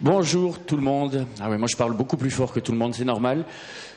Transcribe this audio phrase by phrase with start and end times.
[0.00, 1.26] Bonjour tout le monde.
[1.40, 3.44] Ah oui, moi je parle beaucoup plus fort que tout le monde, c'est normal.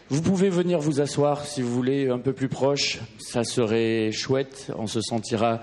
[0.10, 4.72] Vous pouvez venir vous asseoir si vous voulez un peu plus proche, ça serait chouette,
[4.78, 5.60] on se sentira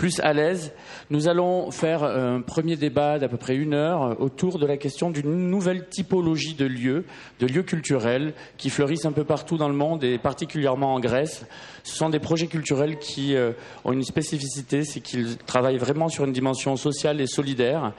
[0.00, 0.72] plus à l'aise.
[1.10, 5.10] Nous allons faire un premier débat d'à peu près une heure autour de la question
[5.10, 7.04] d'une nouvelle typologie de lieux,
[7.38, 11.44] de lieux culturels qui fleurissent un peu partout dans le monde et particulièrement en Grèce.
[11.82, 13.52] Ce sont des projets culturels qui euh,
[13.84, 17.92] ont une spécificité, c'est qu'ils travaillent vraiment sur une dimension sociale et solidaire.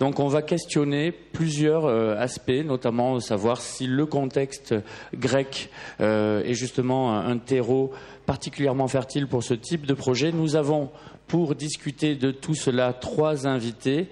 [0.00, 4.74] Donc on va questionner plusieurs euh, aspects, notamment savoir si le contexte
[5.14, 7.92] grec euh, est justement un terreau
[8.26, 10.32] particulièrement fertile pour ce type de projet.
[10.32, 10.90] Nous avons
[11.26, 14.08] pour discuter de tout cela trois invités.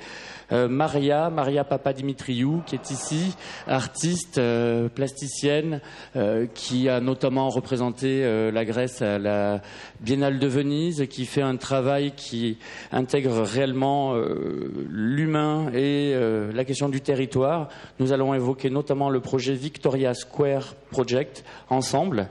[0.53, 3.37] Euh, Maria, Maria Papadimitriou, qui est ici,
[3.67, 5.81] artiste, euh, plasticienne,
[6.17, 8.01] euh, qui a notamment représenté
[8.53, 9.61] la Grèce à la
[10.01, 12.59] Biennale de Venise, qui fait un travail qui
[12.93, 14.15] intègre réellement
[14.89, 16.15] l'humain et
[16.53, 17.69] la question du territoire.
[17.99, 22.29] Nous allons évoquer notamment le projet Victoria Square Project ensemble.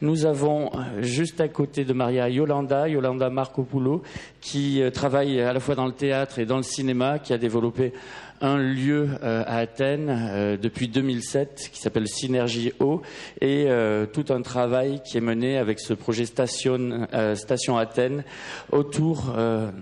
[0.00, 4.02] Nous avons juste à côté de Maria Yolanda, Yolanda Marcopoulou,
[4.40, 7.92] qui travaille à la fois dans le théâtre et dans le cinéma, qui a développé
[8.40, 13.02] un lieu euh, à Athènes euh, depuis 2007 qui s'appelle Synergie Eau
[13.40, 18.24] et euh, tout un travail qui est mené avec ce projet Station, Station Athènes
[18.72, 19.34] autour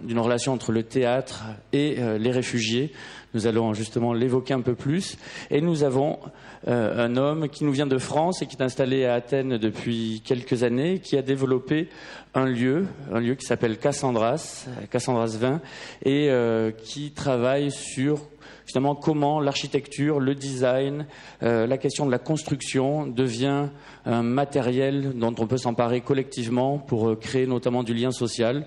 [0.02, 2.92] d'une relation entre le théâtre et les réfugiés.
[3.34, 5.16] Nous allons justement l'évoquer un peu plus.
[5.50, 6.18] Et nous avons
[6.66, 10.62] un homme qui nous vient de France et qui est installé à Athènes depuis quelques
[10.62, 11.88] années, qui a développé
[12.34, 15.60] un lieu, un lieu qui s'appelle Cassandras, Cassandras 20,
[16.04, 18.20] et euh, qui travaille sur
[18.66, 21.06] finalement comment l'architecture, le design,
[21.42, 23.68] euh, la question de la construction devient
[24.06, 28.66] un matériel dont on peut s'emparer collectivement pour euh, créer notamment du lien social.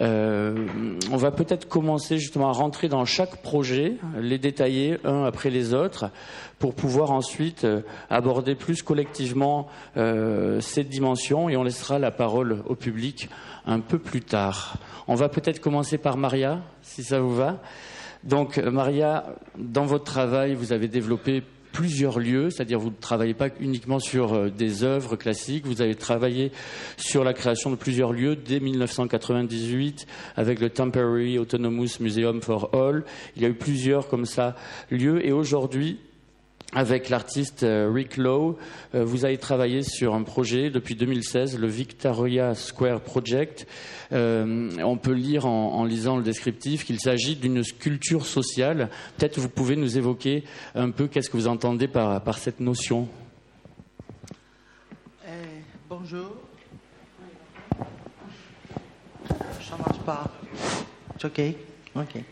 [0.00, 0.66] Euh,
[1.10, 5.74] on va peut-être commencer justement à rentrer dans chaque projet, les détailler un après les
[5.74, 6.10] autres,
[6.58, 7.66] pour pouvoir ensuite
[8.08, 13.28] aborder plus collectivement cette dimension et on laissera la parole au public
[13.66, 14.76] un peu plus tard.
[15.06, 17.58] On va peut-être commencer par Maria, si ça vous va.
[18.24, 19.26] Donc, Maria,
[19.58, 21.42] dans votre travail, vous avez développé
[21.74, 25.96] plusieurs lieux, c'est-à-dire vous ne travaillez pas uniquement sur euh, des œuvres classiques, vous avez
[25.96, 26.52] travaillé
[26.96, 33.04] sur la création de plusieurs lieux dès 1998 avec le Temporary Autonomous Museum for All.
[33.36, 34.54] Il y a eu plusieurs comme ça
[34.90, 35.98] lieux et aujourd'hui,
[36.74, 38.58] avec l'artiste euh, Rick Lowe,
[38.94, 43.66] euh, vous avez travaillé sur un projet depuis 2016, le Victoria Square Project.
[44.12, 48.90] Euh, on peut lire en, lisant le descriptif qu'il s'agit d'une sculpture sociale.
[49.16, 53.08] Peut-être vous pouvez nous évoquer un peu qu'est-ce que vous entendez par, cette notion.
[55.88, 56.32] bonjour.
[59.60, 60.30] Ça marche pas.
[61.24, 61.40] OK.
[61.94, 62.24] OK.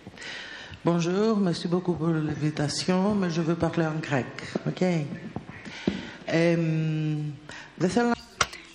[0.85, 4.27] Bonjour, merci beaucoup pour l'invitation, mais je veux parler en grec.
[4.67, 4.83] OK?
[6.29, 7.17] Euh,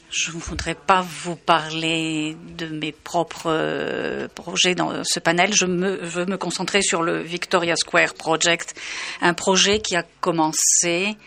[0.09, 5.53] je ne voudrais pas vous parler de mes propres euh, projets dans ce panel.
[5.53, 8.73] Je, me, veux me concentrer sur le Victoria Square Project,
[9.19, 11.17] un projet qui a commencé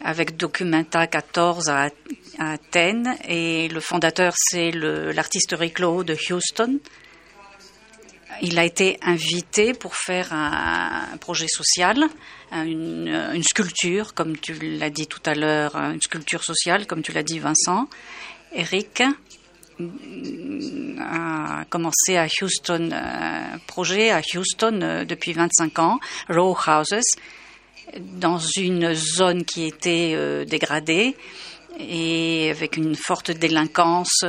[0.00, 1.88] avec Documenta 14 à,
[2.38, 6.78] Athènes et le fondateur c'est l'artiste Rick Lowe de Houston
[8.42, 12.04] il a été invité pour faire un, projet social,
[12.52, 17.22] une, sculpture, comme tu l'as dit tout à l'heure, une sculpture sociale, comme tu l'as
[17.22, 17.88] dit Vincent.
[18.52, 19.02] Eric
[21.00, 27.16] a commencé à Houston, un projet à Houston euh, depuis 25 ans, row houses,
[27.96, 31.16] dans une zone qui était euh, dégradée
[31.78, 34.24] et avec une forte délinquance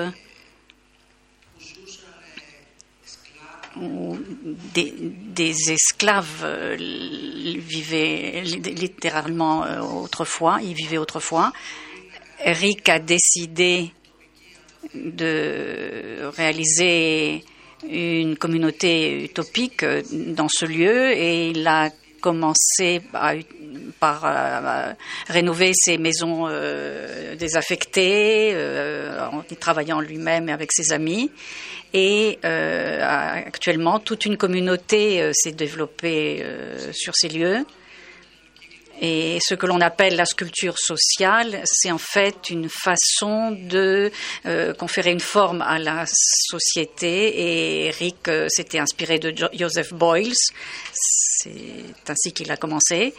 [3.77, 4.17] où
[4.73, 11.53] des, esclaves euh, vivaient littéralement euh, autrefois, ils vivaient autrefois.
[12.43, 13.91] Eric a décidé
[14.93, 17.43] de réaliser
[17.89, 21.89] une communauté utopique euh, dans ce lieu et il a
[22.21, 23.01] commencé
[23.99, 24.95] par
[25.27, 26.47] rénover ses maisons
[27.35, 28.55] désaffectées
[29.31, 31.31] en y travaillant lui-même et avec ses amis.
[31.93, 33.03] Et euh,
[33.45, 37.65] actuellement, toute une communauté euh, s'est développée euh, sur ces lieux.
[39.03, 44.11] Et ce que l'on appelle la sculpture sociale, c'est en fait une façon de
[44.77, 47.07] conférer une forme à la société.
[47.07, 50.35] Et Eric s'était inspiré de Joseph Boyles.
[50.93, 53.15] C'est ainsi qu'il a commencé.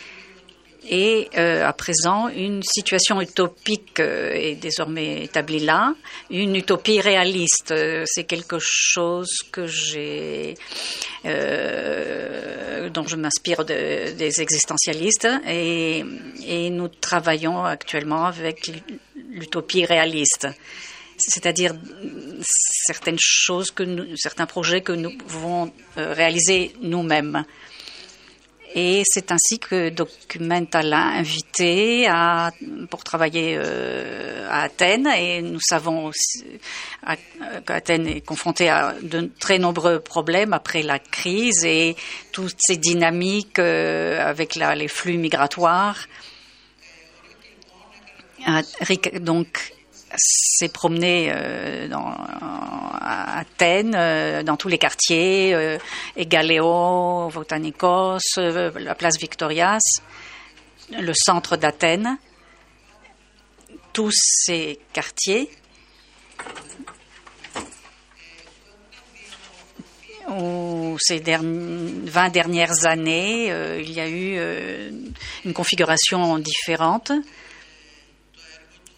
[0.89, 5.95] Et euh, à présent, une situation utopique euh, est désormais établie là.
[6.29, 10.55] Une utopie réaliste, euh, c'est quelque chose que j'ai,
[11.25, 16.05] dont je m'inspire des existentialistes, et,
[16.47, 18.71] et nous travaillons actuellement avec
[19.31, 20.49] l'utopie réaliste
[21.19, 21.73] c'est-à-dire
[22.87, 27.45] certaines choses que nous, certains projets que nous pouvons réaliser nous-mêmes.
[28.75, 32.51] Et c'est ainsi que Documenta l'a invité à,
[32.89, 35.09] pour travailler euh, à Athènes.
[35.09, 36.11] Et nous savons
[37.67, 41.97] qu'Athènes est confrontée à de très nombreux problèmes après la crise et
[42.33, 46.07] toutes ces dynamiques euh, avec les flux migratoires.
[49.21, 49.73] Donc,
[50.17, 55.79] s'est promené euh, à Athènes, euh, dans tous les quartiers, euh,
[56.17, 59.81] Egaleo, Votanikos, la place Victorias,
[60.91, 62.19] le centre d'Athènes.
[63.93, 65.51] Tous ces quartiers
[70.31, 73.49] où ces 20 dernières années,
[73.81, 74.39] il y a eu
[75.45, 77.13] une configuration différente.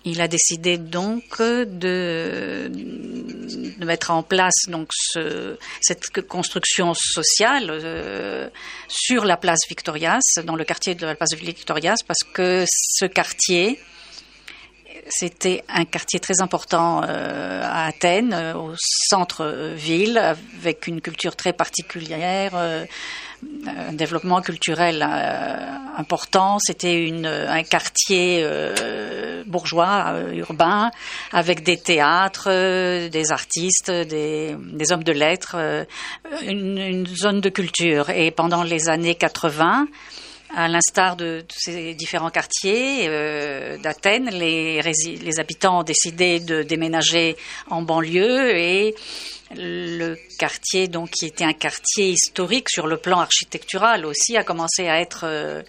[0.06, 2.70] Il a décidé donc de,
[3.80, 8.48] mettre en place donc ce, cette construction sociale euh,
[8.88, 13.78] sur la place Victorias, dans le quartier de la place Victorias, parce que ce quartier,
[15.08, 22.52] c'était un quartier très important euh, à Athènes, au centre-ville, avec une culture très particulière,
[22.54, 22.84] euh,
[23.66, 25.56] un développement culturel euh,
[25.96, 26.58] important.
[26.60, 30.90] C'était un quartier euh, bourgeois, euh, urbain,
[31.32, 34.56] avec des théâtres, des artistes, des,
[34.90, 35.86] hommes de lettres,
[36.46, 38.10] une, zone de culture.
[38.10, 39.88] Et pendant les années 80,
[40.56, 43.08] à l'instar de, ces différents quartiers
[43.82, 47.36] d'Athènes, les, les habitants ont décidé de déménager
[47.70, 48.94] en banlieue et
[49.52, 54.88] le quartier, donc, qui était un quartier historique sur le plan architectural aussi, a commencé
[54.88, 55.62] à être euh,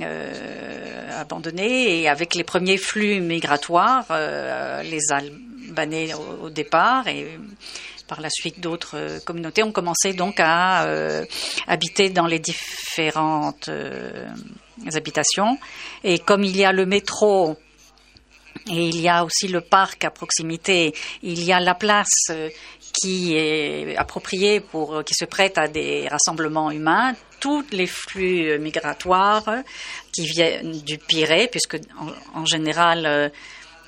[0.00, 2.00] euh, abandonné.
[2.00, 7.38] Et avec les premiers flux migratoires, euh, les Albanais au, départ et
[8.06, 10.84] par la suite d'autres communautés ont commencé donc à
[11.68, 13.70] habiter dans les différentes
[14.92, 15.58] habitations.
[16.02, 17.56] Et comme il y a le métro
[18.68, 20.94] et il y a aussi le parc à proximité.
[21.22, 22.30] Il y a la place
[22.92, 29.48] qui est approprié pour, qui se prête à des rassemblements humains, tous les flux migratoires
[30.12, 31.78] qui viennent du Pirée, puisque
[32.34, 33.28] en, général, euh,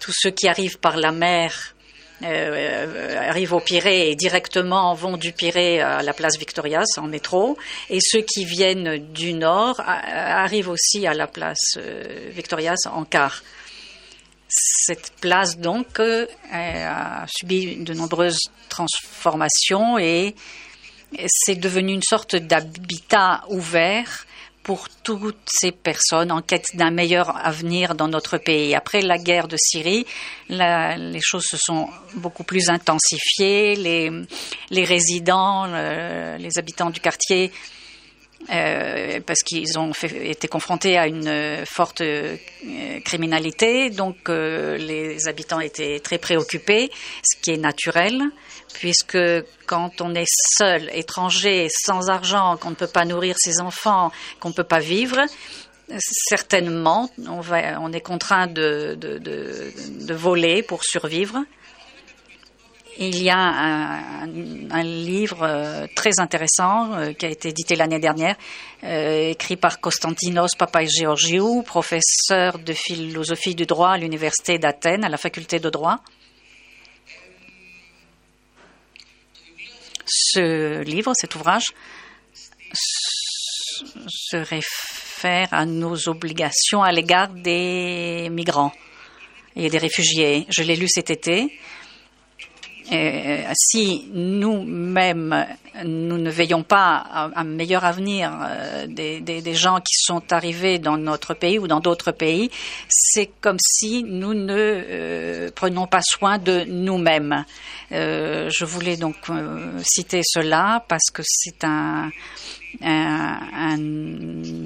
[0.00, 1.74] tous ceux qui arrivent par la mer
[2.22, 7.58] euh, arrivent au Pirée et directement vont du Pirée à la place Victorias en métro,
[7.90, 13.42] et ceux qui viennent du nord arrivent aussi à la place euh, Victorias en car.
[14.54, 18.38] Cette place, donc, euh, a subi de nombreuses
[18.68, 20.34] transformations et
[21.26, 24.26] c'est devenu une sorte d'habitat ouvert
[24.62, 28.74] pour toutes ces personnes en quête d'un meilleur avenir dans notre pays.
[28.74, 30.06] Après la guerre de Syrie,
[30.50, 33.74] les choses se sont beaucoup plus intensifiées.
[33.74, 34.10] Les,
[34.70, 37.50] les résidents, les habitants du quartier
[38.50, 42.36] euh, parce qu'ils ont été confrontés à une euh, forte euh,
[43.04, 43.90] criminalité.
[43.90, 46.90] Donc les habitants étaient très préoccupés,
[47.22, 48.20] ce qui est naturel,
[48.74, 49.18] puisque
[49.66, 50.28] quand on est
[50.58, 54.10] seul, étranger, sans argent, qu'on ne peut pas nourrir ses enfants,
[54.40, 55.20] qu'on ne peut pas vivre,
[56.00, 61.44] certainement on, va, on est contraint de voler pour survivre.
[62.98, 68.36] Il y a un, livre euh, très intéressant euh, qui a été édité l'année dernière,
[68.84, 70.50] euh, écrit par Konstantinos
[70.98, 76.00] Georgiou, professeur de philosophie du droit à l'Université d'Athènes, à la faculté de droit.
[80.04, 81.72] Ce livre, cet ouvrage,
[82.74, 88.72] se réfère à nos obligations à l'égard des migrants
[89.56, 90.46] et des réfugiés.
[90.50, 91.58] Je l'ai lu cet été
[93.54, 95.46] si nous-mêmes,
[95.84, 100.96] nous ne veillons pas à un meilleur avenir euh, des, gens qui sont arrivés dans
[100.96, 102.50] notre pays ou dans d'autres pays,
[102.88, 107.44] c'est comme si nous ne euh, prenions pas soin de nous-mêmes.
[107.92, 109.16] Euh, je voulais donc
[109.82, 112.10] citer cela parce que c'est un,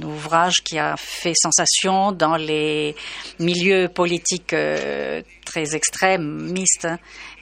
[0.04, 2.94] ouvrage qui a fait sensation dans les
[3.40, 6.88] milieux politiques euh, très extrémistes,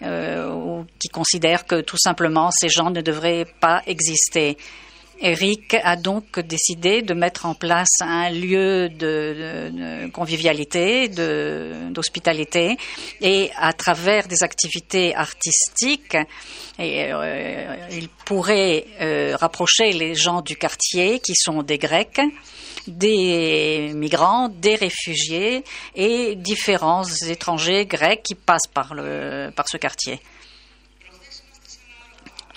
[0.02, 0.50] euh,
[0.99, 4.56] qui considèrent que tout simplement ces gens ne devraient pas exister.
[5.21, 12.76] Eric a donc décidé de mettre en place un lieu de, convivialité, d'hospitalité,
[13.21, 16.16] et à travers des activités artistiques,
[16.80, 22.21] euh, il pourrait euh, rapprocher les gens du quartier qui sont des Grecs,
[22.88, 25.62] des migrants, des réfugiés
[25.94, 30.21] et différents étrangers grecs qui passent par ce quartier.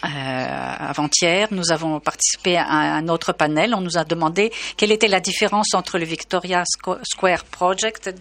[0.03, 3.73] Euh, avant-hier, nous avons participé à un autre panel.
[3.73, 6.63] On nous a demandé quelle était la différence entre le Victoria
[7.03, 8.13] Square Project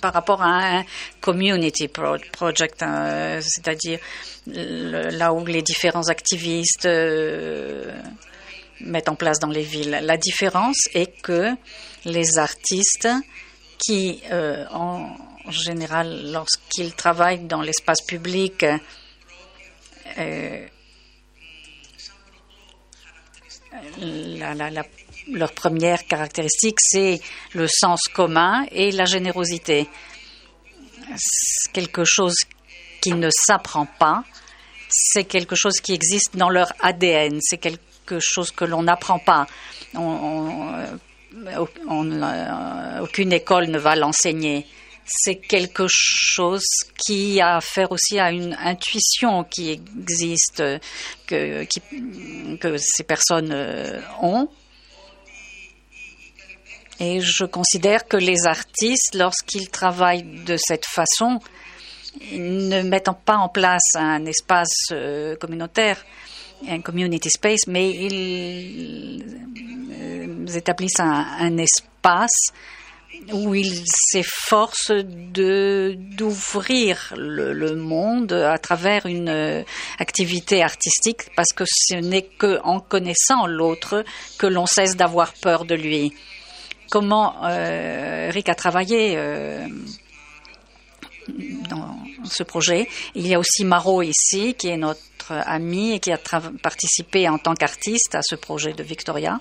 [0.00, 0.84] par rapport à un
[1.20, 3.98] community project, hein, c'est-à-dire
[4.46, 7.90] là où les différents activistes euh,
[8.80, 9.98] mettent en place dans les villes.
[10.02, 11.50] La différence est que
[12.04, 13.08] les artistes
[13.84, 15.16] qui, euh, en
[15.50, 18.64] général, lorsqu'ils travaillent dans l'espace public,
[25.28, 27.20] leur première caractéristique, c'est
[27.52, 29.88] le sens commun et la générosité.
[31.72, 32.34] Quelque chose
[33.00, 34.24] qui ne s'apprend pas,
[34.88, 39.46] c'est quelque chose qui existe dans leur ADN, c'est quelque chose que l'on n'apprend pas.
[39.94, 40.96] Euh,
[43.02, 44.66] aucune école ne va l'enseigner
[45.06, 46.64] c'est quelque chose
[46.96, 50.62] qui a affaire aussi à une intuition qui existe,
[51.26, 51.66] que,
[52.78, 54.48] ces personnes euh, ont.
[56.98, 61.40] Et je considère que les artistes, lorsqu'ils travaillent de cette façon,
[62.32, 66.04] ne mettent pas en place un espace euh, communautaire,
[66.66, 69.24] un community space, mais ils,
[69.92, 72.50] euh, établissent un espace
[73.32, 79.62] où il s'efforce de d'ouvrir le, monde à travers une euh,
[79.98, 84.04] activité artistique parce que ce n'est que en connaissant l'autre
[84.38, 86.12] que l'on cesse d'avoir peur de lui.
[86.90, 89.66] Comment euh, Rick a travaillé euh,
[91.68, 96.12] dans ce projet Il y a aussi Maro ici qui est notre ami et qui
[96.12, 96.18] a
[96.62, 99.40] participé en tant qu'artiste à ce projet de Victoria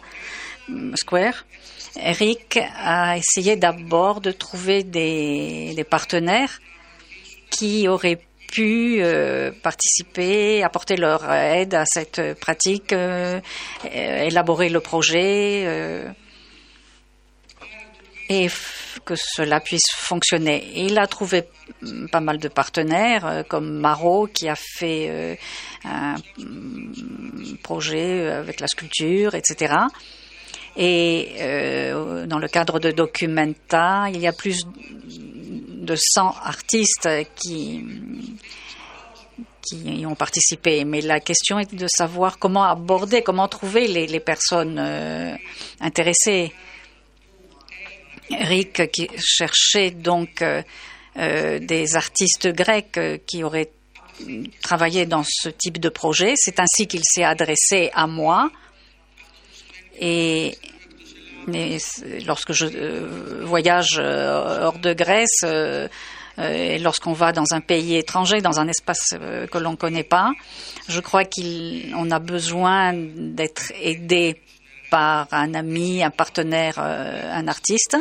[0.96, 1.46] Square.
[1.98, 6.60] Eric a essayé d'abord de trouver des, partenaires
[7.50, 8.20] qui auraient
[8.52, 13.40] pu euh, participer, apporter leur aide à cette pratique, euh,
[13.94, 16.10] élaborer le projet euh,
[18.30, 18.48] et
[19.06, 20.72] que cela puisse fonctionner.
[20.76, 21.44] il a trouvé
[22.12, 25.38] pas mal de partenaires comme Marot qui a fait
[25.84, 26.16] un
[27.62, 29.76] projet avec la sculpture, etc.
[30.78, 34.66] Et euh, dans le cadre de Documenta, il y a plus
[35.08, 37.86] de 100 artistes qui,
[39.62, 40.84] qui y ont participé.
[40.84, 45.34] Mais la question est de savoir comment aborder, comment trouver les, personnes euh,
[45.80, 46.52] intéressées.
[48.30, 50.64] Eric qui cherchait donc euh,
[51.18, 53.70] euh des artistes grecs qui auraient
[54.62, 56.34] travaillé dans ce type de projet.
[56.36, 58.50] C'est ainsi qu'il s'est adressé à moi
[60.00, 60.58] et,
[62.26, 65.88] lorsque je euh, voyage euh, hors de Grèce, euh,
[66.80, 69.14] lorsqu'on va dans un pays étranger, dans un espace
[69.52, 70.32] que l'on ne connaît pas,
[70.90, 74.42] je crois qu'on a besoin d'être aidé
[74.92, 77.98] par un ami, un partenaire, un artiste.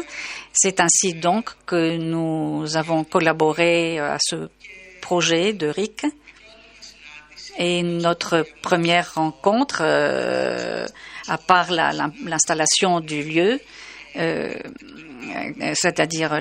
[0.52, 4.48] C'est ainsi donc que nous avons collaboré à ce
[5.00, 6.04] projet de RIC.
[7.58, 13.60] Et notre première rencontre à part l'installation du lieu,
[14.16, 14.54] euh,
[15.74, 16.40] c'est-à-dire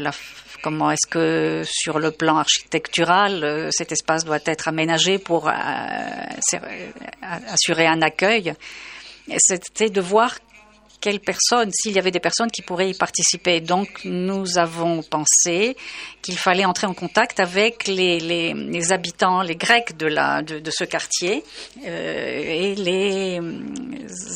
[0.62, 5.52] comment est-ce que sur le plan architectural, euh, cet espace doit être aménagé pour euh,
[7.22, 8.54] assurer un accueil.
[9.38, 10.38] C'était de voir
[11.04, 13.60] quelles personnes, s'il y avait des personnes qui pourraient y participer.
[13.60, 15.76] Donc, nous avons pensé
[16.22, 20.08] qu'il fallait entrer en contact avec les, habitants, les Grecs de,
[20.72, 21.44] ce quartier
[21.86, 23.38] euh, et les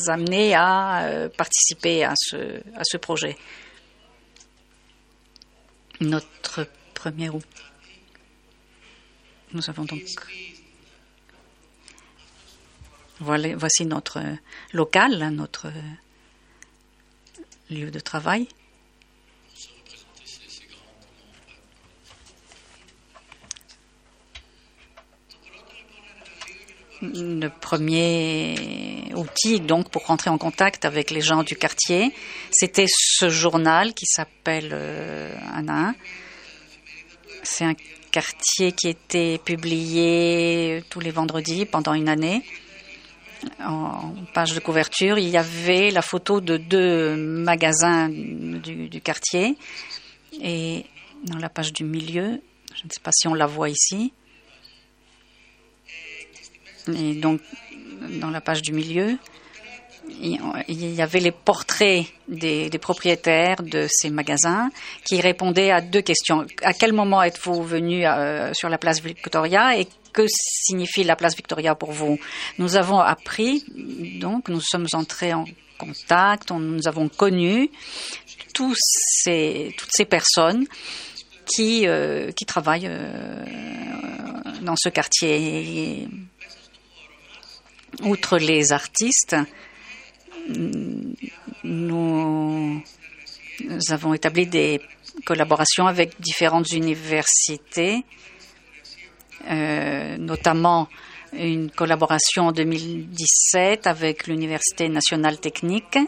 [0.08, 3.38] amener à euh, participer à ce, projet.
[6.02, 7.30] Notre premier
[9.54, 10.02] Nous avons donc
[13.20, 14.20] voici notre
[14.74, 15.72] local, notre
[17.70, 18.48] lieu de travail.
[27.00, 32.12] Le premier outil, donc, pour rentrer en contact avec les gens du quartier,
[32.50, 35.94] c'était ce journal qui s'appelle euh, Anna.
[37.44, 37.74] C'est un
[38.10, 42.42] quartier qui était publié tous les vendredis pendant une année.
[43.60, 49.56] En page de couverture, il y avait la photo de deux magasins du, quartier.
[50.40, 50.84] Et
[51.24, 52.40] dans la page du milieu,
[52.74, 54.12] je ne sais pas si on la voit ici.
[56.88, 57.40] Et donc,
[58.20, 59.18] dans la page du milieu,
[60.10, 64.70] il y avait les portraits des, propriétaires de ces magasins
[65.04, 66.46] qui répondaient à deux questions.
[66.62, 71.36] À quel moment êtes-vous venu euh, sur la place Victoria et que signifie la place
[71.36, 72.18] Victoria pour vous?
[72.58, 73.64] Nous avons appris,
[74.20, 75.44] donc nous sommes entrés en
[75.78, 77.70] contact, on, nous avons connu
[78.54, 79.74] toutes ces
[80.08, 80.66] personnes
[81.46, 83.44] qui, euh, travaillent euh,
[84.62, 86.08] dans ce quartier.
[88.02, 89.36] Outre les artistes,
[91.64, 92.82] nous,
[93.90, 94.80] avons établi des
[95.24, 98.04] collaborations avec différentes universités,
[99.50, 100.88] euh, notamment
[101.32, 105.98] une collaboration en 2017 avec l'Université nationale technique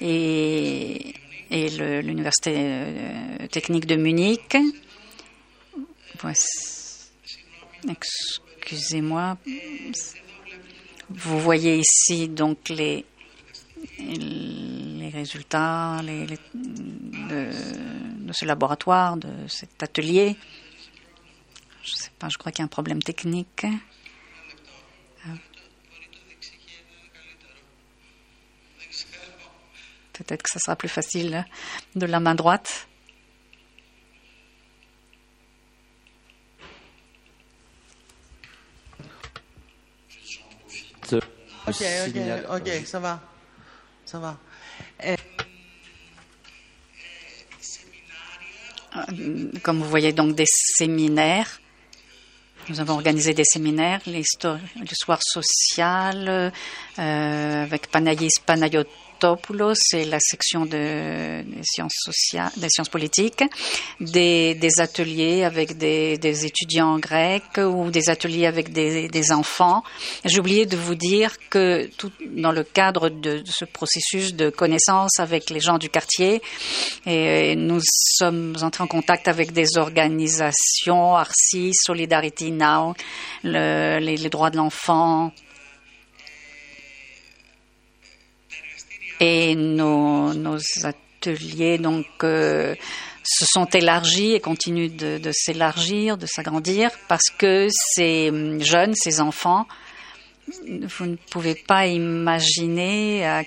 [0.00, 1.14] et,
[1.50, 1.68] et
[2.02, 4.56] l'Université euh, technique de Munich.
[7.88, 9.38] Excusez-moi.
[11.08, 13.04] Vous voyez ici donc les
[13.98, 16.26] les résultats de,
[17.28, 20.36] de, ce laboratoire, de cet atelier.
[21.82, 23.66] Je sais pas, je crois qu'il y a un problème technique.
[30.12, 31.46] Peut-être que ça sera plus facile
[31.94, 32.86] de la main droite.
[41.66, 42.16] Ok, ok,
[42.50, 43.29] ok, ça va
[44.10, 44.36] ça va.
[45.04, 45.14] Et...
[48.96, 51.60] Euh, comme vous voyez donc des séminaires.
[52.68, 56.52] Nous avons organisé des séminaires, l'histoire sociale,
[56.98, 58.40] euh, avec Panagis
[59.20, 63.44] Panayot c'est la section de, des sciences sociales, des sciences politiques,
[64.00, 69.82] des, ateliers avec des, étudiants grecs ou des ateliers avec des, enfants.
[70.24, 75.18] J'ai oublié de vous dire que tout, dans le cadre de, ce processus de connaissance
[75.18, 76.40] avec les gens du quartier,
[77.06, 82.94] et nous sommes entrés en contact avec des organisations, ARCI, Solidarity Now,
[83.44, 85.32] le, les, les droits de l'enfant,
[89.20, 92.74] et nos, nos ateliers donc euh,
[93.22, 99.20] se sont élargis et continuent de, de s'élargir, de s'agrandir parce que ces jeunes, ces
[99.20, 99.66] enfants,
[100.66, 103.42] vous ne pouvez pas imaginer euh,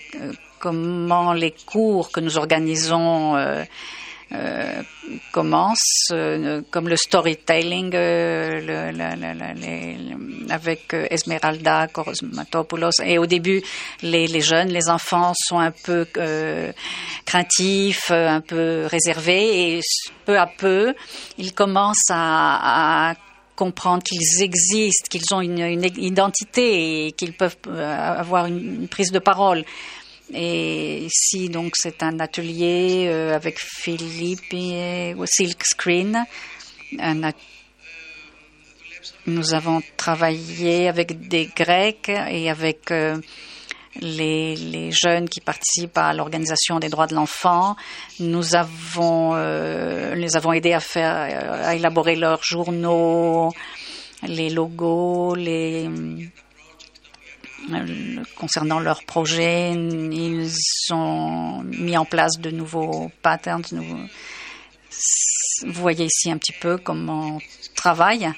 [0.60, 3.64] comment les cours que nous organisons euh,
[5.32, 8.92] commence, euh, comme le storytelling euh,
[10.50, 13.02] avec Esmeralda Kosmatopoulos.
[13.04, 13.62] Et au début,
[14.02, 16.06] les, jeunes, les enfants sont un peu
[17.26, 19.82] craintifs, un peu réservés, et
[20.26, 20.94] peu à peu,
[21.38, 23.14] ils commencent à,
[23.56, 29.64] comprendre qu'ils existent, qu'ils ont une, identité et qu'ils peuvent avoir une prise de parole.
[30.34, 36.26] Et ici, donc, c'est un atelier euh, avec Philippe et Silk Screen.
[39.26, 43.18] Nous avons travaillé avec des Grecs et avec euh,
[44.02, 47.76] les, les, jeunes qui participent à l'organisation des droits de l'enfant.
[48.20, 51.16] Nous avons, euh, les avons aidés à faire,
[51.64, 53.54] à élaborer leurs journaux,
[54.28, 55.90] les logos, les
[58.38, 60.52] concernant leurs projets, ils
[60.92, 63.64] ont mis en place de nouveaux patterns.
[65.66, 67.40] Vous voyez ici un petit peu comment on
[67.76, 68.30] travaille.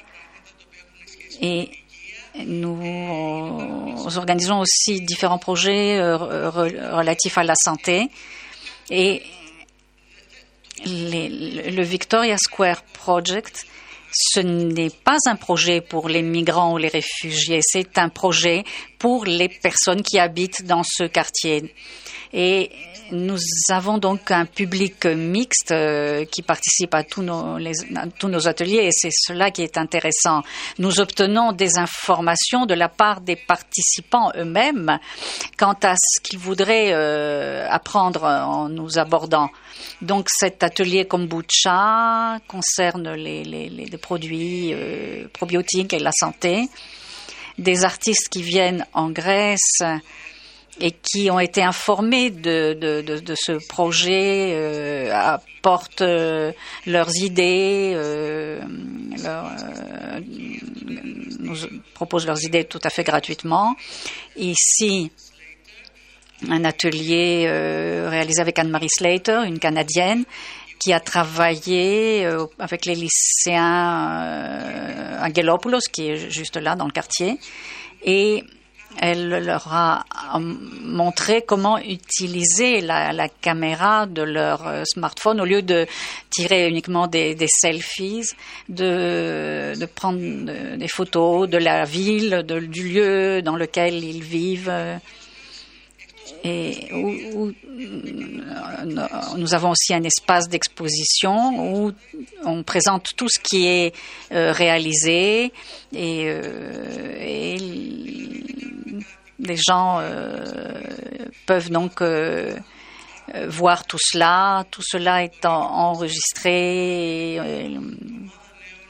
[1.40, 1.70] Et
[2.46, 8.08] nous organisons aussi différents projets euh, relatifs à la santé.
[8.90, 9.22] Et
[10.84, 13.66] les, le Victoria Square Project
[14.18, 18.64] ce n'est pas un projet pour les migrants ou les réfugiés, c'est un projet
[18.98, 21.74] pour les personnes qui habitent dans ce quartier.
[22.32, 22.70] Et
[23.12, 23.38] nous
[23.70, 29.50] avons donc un public mixte euh, qui participe à tous nos, ateliers et c'est cela
[29.50, 30.42] qui est intéressant.
[30.78, 34.98] Nous obtenons des informations de la part des participants eux-mêmes
[35.56, 39.50] quant à ce qu'ils voudraient euh, apprendre en nous abordant.
[40.02, 46.68] Donc cet atelier kombucha concerne les produits euh, probiotiques et la santé.
[47.58, 49.82] Des artistes qui viennent en Grèce
[50.80, 55.10] et qui ont été informés de, ce projet euh,
[55.66, 56.52] apportent euh,
[56.86, 58.60] leurs idées, euh,
[59.24, 60.20] euh,
[61.40, 61.56] nous
[61.94, 63.74] proposent leurs idées tout à fait gratuitement.
[64.36, 65.10] Ici,
[66.48, 67.48] un atelier
[68.08, 70.24] réalisé avec Anne-Marie Slater, une Canadienne,
[70.78, 76.86] qui a travaillé euh, avec les lycéens euh, à Gelopoulos, qui est juste là dans
[76.86, 77.38] le quartier.
[78.04, 78.44] Et
[78.98, 80.04] elle leur a
[80.38, 85.86] montré comment utiliser la, caméra de leur euh, smartphone au lieu de
[86.30, 88.30] tirer uniquement des, selfies,
[88.68, 94.72] de, prendre des photos de la ville, du lieu dans lequel ils vivent.
[96.92, 97.52] Où,
[99.36, 101.92] nous avons aussi un espace d'exposition où
[102.44, 103.94] on présente tout ce qui est
[104.32, 105.52] euh, réalisé
[105.92, 106.22] et,
[107.20, 107.56] et
[109.38, 110.44] les gens euh,
[111.46, 112.56] peuvent donc euh,
[113.48, 117.78] voir tout cela, tout cela étant enregistré, euh,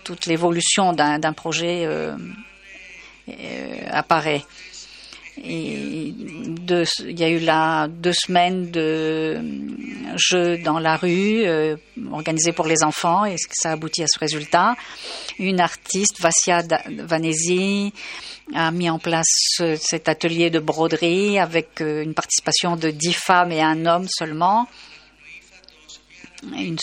[0.04, 1.88] toute l'évolution d'un projet
[3.90, 4.44] apparaît.
[5.38, 9.38] Il y a eu là deux semaines de
[10.16, 11.44] jeux dans la rue
[12.10, 14.76] organisés pour les enfants et ça aboutit à ce résultat.
[15.38, 17.92] Une artiste, Vassia Vanesi,
[18.54, 23.52] a mis en place cet atelier de broderie avec euh, une participation de dix femmes
[23.52, 24.68] et un homme seulement.
[26.52, 26.76] Une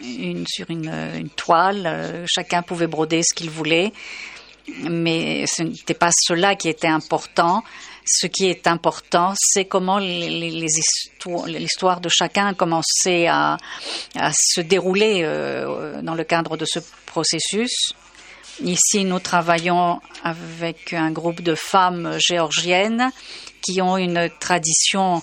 [0.00, 3.92] une, sur une, une, toile, euh, chacun pouvait broder ce qu'il voulait,
[4.88, 7.64] mais ce n'était pas cela qui était important.
[8.10, 13.58] Ce qui est important, c'est comment l'histoire de chacun a commencé à,
[14.32, 17.92] se dérouler euh, dans le cadre de ce processus.
[18.64, 23.10] Ici, nous travaillons avec un groupe de femmes géorgiennes
[23.60, 25.20] qui ont une tradition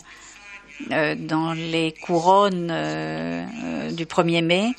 [0.92, 4.76] euh, dans les couronnes euh, du 1er mai.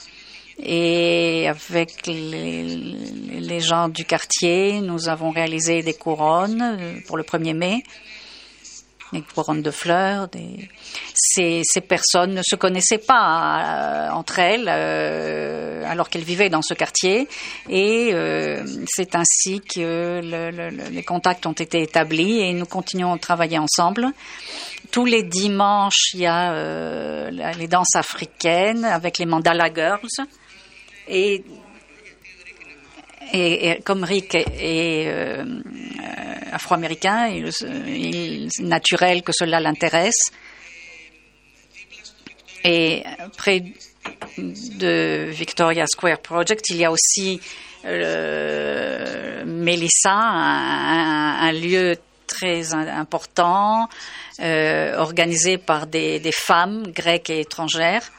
[0.59, 7.55] Et avec les, gens du quartier, nous avons réalisé des couronnes euh, pour le 1er
[7.55, 7.83] mai
[9.13, 10.29] des couronnes de fleurs.
[11.15, 16.75] Ces, personnes ne se connaissaient pas euh, entre elles euh, alors qu'elles vivaient dans ce
[16.75, 17.29] quartier
[17.71, 18.13] et
[18.89, 23.59] c'est ainsi que le, le, les contacts ont été établis et nous continuons à travailler
[23.59, 24.09] ensemble.
[24.91, 30.27] Tous les dimanches, il y a les danses africaines avec les Mandala Girls
[31.09, 31.45] et
[33.85, 35.45] comme Rick est, euh,
[36.53, 40.31] afro-américain, il, est naturel que cela l'intéresse.
[42.65, 43.05] Et
[43.37, 43.63] près
[44.39, 47.41] de Victoria Square Project, il y a aussi
[47.85, 53.89] euh, Melissa, un, lieu très important,
[54.41, 58.11] euh, organisé par des femmes grecques et étrangères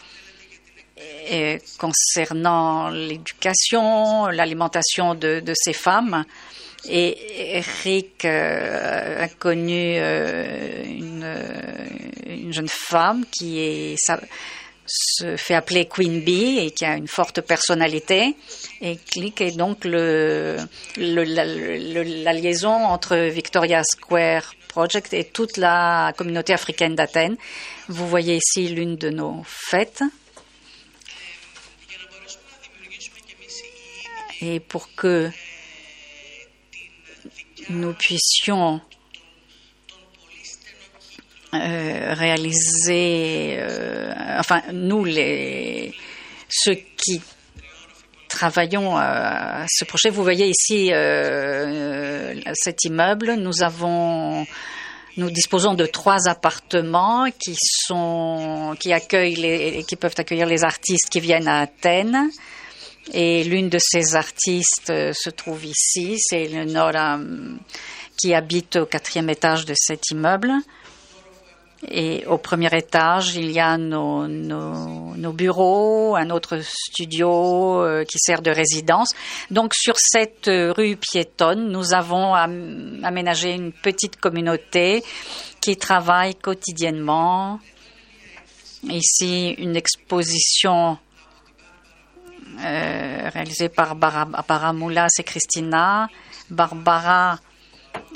[1.77, 6.25] concernant l'éducation, l'alimentation de, ces femmes.
[6.89, 13.97] Et Eric euh, a connu euh, une, jeune femme qui
[14.87, 18.37] se fait appeler Queen Bee et qui a une forte personnalité.
[18.79, 20.63] Et Click est donc la,
[22.33, 27.35] liaison entre Victoria Square Project et toute la communauté africaine d'Athènes.
[27.89, 30.03] Vous voyez ici l'une de nos fêtes.
[34.41, 35.29] Et pour que
[37.69, 38.81] nous puissions
[41.53, 45.93] euh, réaliser, euh, enfin nous les
[46.49, 47.21] ceux qui
[48.27, 54.45] travaillons à ce projet, vous voyez ici euh, cet immeuble, nous avons
[55.17, 61.09] nous disposons de trois appartements qui sont qui accueillent les, qui peuvent accueillir les artistes
[61.09, 62.29] qui viennent à Athènes.
[63.13, 67.19] Et l'une de ces artistes euh, se trouve ici, c'est Nora
[68.19, 70.51] qui habite au quatrième étage de cet immeuble.
[71.87, 78.17] Et au premier étage, il y a nos, nos, bureaux, un autre studio euh, qui
[78.17, 79.09] sert de résidence.
[79.51, 85.03] Donc sur cette rue piétonne, nous avons aménagé une petite communauté
[85.61, 87.59] qui travaille quotidiennement.
[88.89, 90.97] Ici, une exposition
[92.59, 96.09] euh, réalisé par Barbara Moulas et Christina.
[96.49, 97.39] Barbara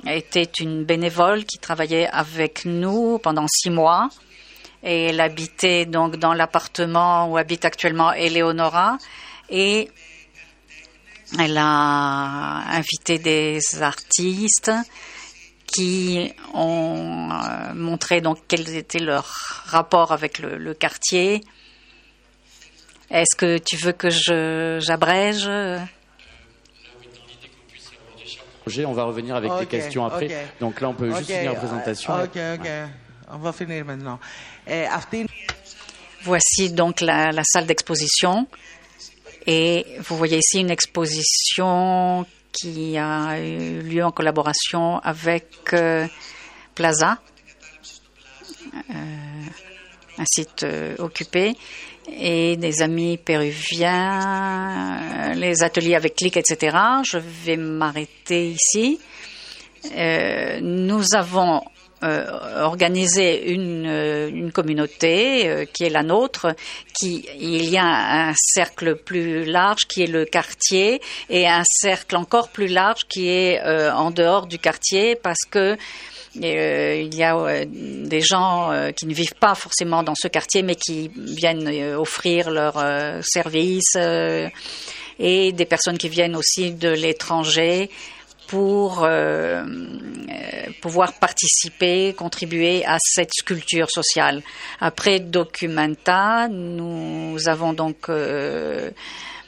[0.05, 4.09] était une bénévole qui travaillait avec nous pendant six mois.
[4.83, 8.97] Et elle habitait donc dans l'appartement où habite actuellement Eleonora.
[9.49, 9.89] Et
[11.39, 14.71] elle a invité des artistes
[15.67, 19.25] qui ont euh, montré donc quel était leur
[19.65, 21.41] rapport avec le quartier
[23.11, 25.49] est-ce que tu veux que je, j'abrège?
[28.85, 30.29] On va revenir avec des questions après.
[30.59, 32.13] Donc là, on peut juste finir la présentation.
[32.13, 32.69] Ok, ok.
[33.33, 34.19] On va finir maintenant.
[36.23, 38.47] Voici donc la, salle d'exposition.
[39.47, 46.05] Et vous voyez ici une exposition qui a eu lieu en collaboration avec euh,
[46.75, 47.17] Plaza,
[48.75, 48.93] euh,
[50.19, 51.55] un site euh, occupé,
[52.11, 54.99] et des amis péruviens,
[55.35, 56.77] les ateliers avec clic, etc.
[57.03, 58.99] Je vais m'arrêter ici.
[60.61, 61.61] nous avons
[62.03, 62.25] euh,
[63.21, 66.55] euh, une communauté euh, qui est la nôtre,
[66.99, 72.15] qui il y a un cercle plus large qui est le quartier et un cercle
[72.15, 75.77] encore plus large qui est en dehors du quartier parce que
[76.35, 81.11] il y a des gens qui ne vivent pas forcément dans ce quartier, mais qui
[81.15, 82.81] viennent offrir leurs
[83.23, 83.97] services
[85.19, 87.89] et des personnes qui viennent aussi de l'étranger
[88.51, 89.63] pour euh,
[90.81, 94.43] pouvoir participer, contribuer à cette sculpture sociale.
[94.81, 98.91] Après Documenta, nous avons donc euh,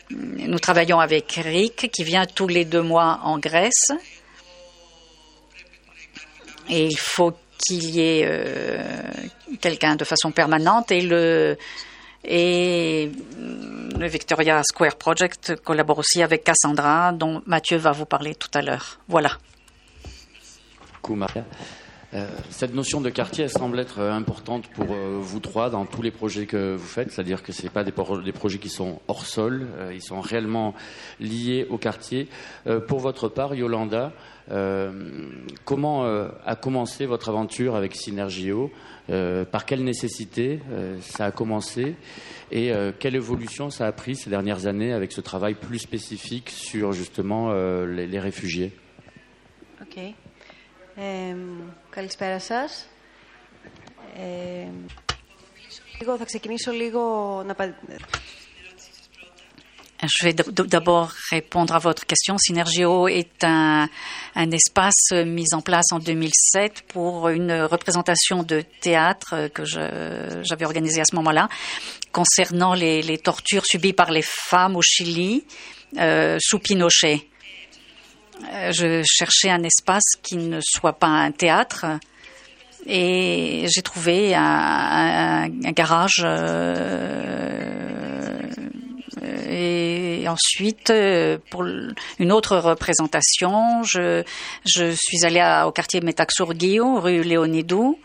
[0.09, 3.91] nous travaillons avec Rick qui vient tous les deux mois en Grèce
[6.69, 8.81] et il faut qu'il y ait euh,
[9.61, 11.57] quelqu'un de façon permanente et le
[14.07, 18.99] Victoria Square Project collabore aussi avec Cassandra, dont Mathieu va vous parler tout à l'heure.
[19.07, 19.37] Voilà.
[22.13, 26.01] Euh, cette notion de quartier, elle semble être euh, importante pour vous trois dans tous
[26.03, 29.67] les projets que vous faites, c'est-à-dire que ce pas des, projets qui sont hors sol,
[29.91, 30.75] ils sont réellement
[31.19, 32.29] liés au quartier.
[32.87, 34.13] pour votre part, Yolanda,
[35.64, 36.04] comment
[36.44, 38.70] a commencé votre aventure avec Synergio
[39.06, 40.60] Par quelle nécessité
[41.02, 41.96] ça a commencé
[42.50, 46.92] Et quelle évolution ça a pris ces dernières années avec ce travail plus spécifique sur
[46.92, 47.52] justement
[47.84, 48.72] les, les réfugiés
[49.82, 50.14] Ok.
[51.00, 51.36] Ε,
[51.90, 52.88] καλησπέρα σας.
[54.16, 54.68] Ε,
[56.00, 57.00] λίγο, θα ξεκινήσω λίγο
[57.46, 57.54] να
[60.05, 62.37] je vais d'abord répondre à votre question.
[62.37, 63.87] Synergio est un,
[64.35, 71.05] espace mis en place en 2007 pour une représentation de théâtre que j'avais organisée à
[71.09, 71.47] ce moment-là
[72.11, 75.45] concernant les, les, tortures subies par les femmes au Chili
[75.97, 77.27] euh, sous Pinochet.
[78.51, 81.85] Euh, je cherchais un espace qui ne soit pas un théâtre
[82.85, 88.12] et j'ai trouvé un, garage euh,
[89.23, 90.91] et ensuite
[91.49, 94.23] pour une autre représentation je,
[94.65, 97.99] je suis allée au quartier Metaxurguio rue Léonidou.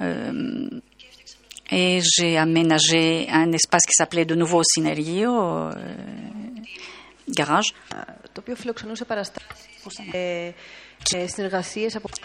[0.00, 0.68] Euh,
[1.70, 5.70] et j'ai aménagé un espace qui s'appelait de nouveau Cinerio
[7.28, 7.74] garage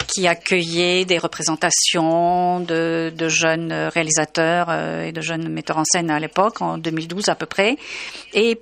[0.08, 6.12] qui accueillait des représentations de, de, jeunes réalisateurs euh, et de jeunes metteurs en scène
[6.12, 7.78] à l'époque, en 2012 à peu près,
[8.34, 8.60] et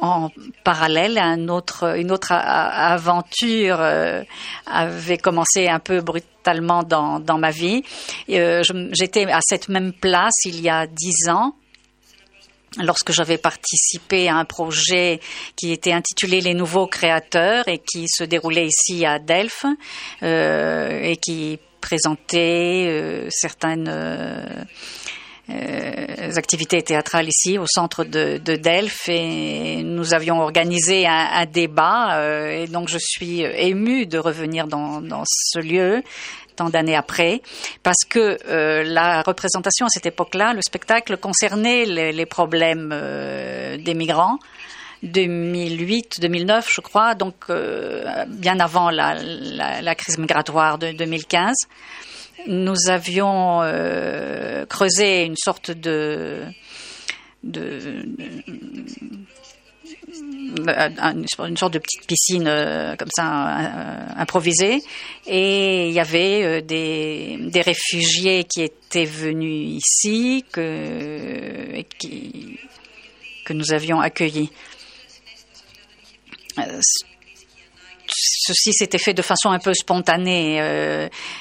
[0.00, 0.30] en
[0.64, 4.22] parallèle, une autre aventure euh,
[4.66, 7.82] avait commencé un peu brutalement dans, dans ma vie.
[8.30, 11.54] Euh, J'étais à cette même place il y a dix ans
[12.78, 15.20] lorsque j'avais participé à un projet
[15.56, 19.66] qui était intitulé Les nouveaux créateurs et qui se déroulait ici à Delphes
[20.22, 23.88] euh, et qui présentait euh, certaines
[25.52, 32.20] euh, activités théâtrales ici au centre de, de Delphes et nous avions organisé un, débat
[32.50, 36.02] et donc je suis émue de revenir dans, ce lieu
[36.56, 37.42] tant d'années après,
[37.82, 43.94] parce que euh, la représentation à cette époque-là, le spectacle concernait les, problèmes euh, des
[43.94, 44.38] migrants.
[45.02, 51.54] 2008, 2009, je crois, donc euh, bien avant la, crise migratoire de 2015,
[52.46, 53.60] nous avions
[54.68, 56.44] creusé une sorte de,
[61.38, 64.82] une sorte de petite piscine euh, comme ça euh, improvisée
[65.26, 72.58] et il y avait euh, des, des, réfugiés qui étaient venus ici que, qui,
[73.44, 74.50] que nous avions accueillis.
[78.14, 80.60] Ceci s'était fait de façon un peu spontanée.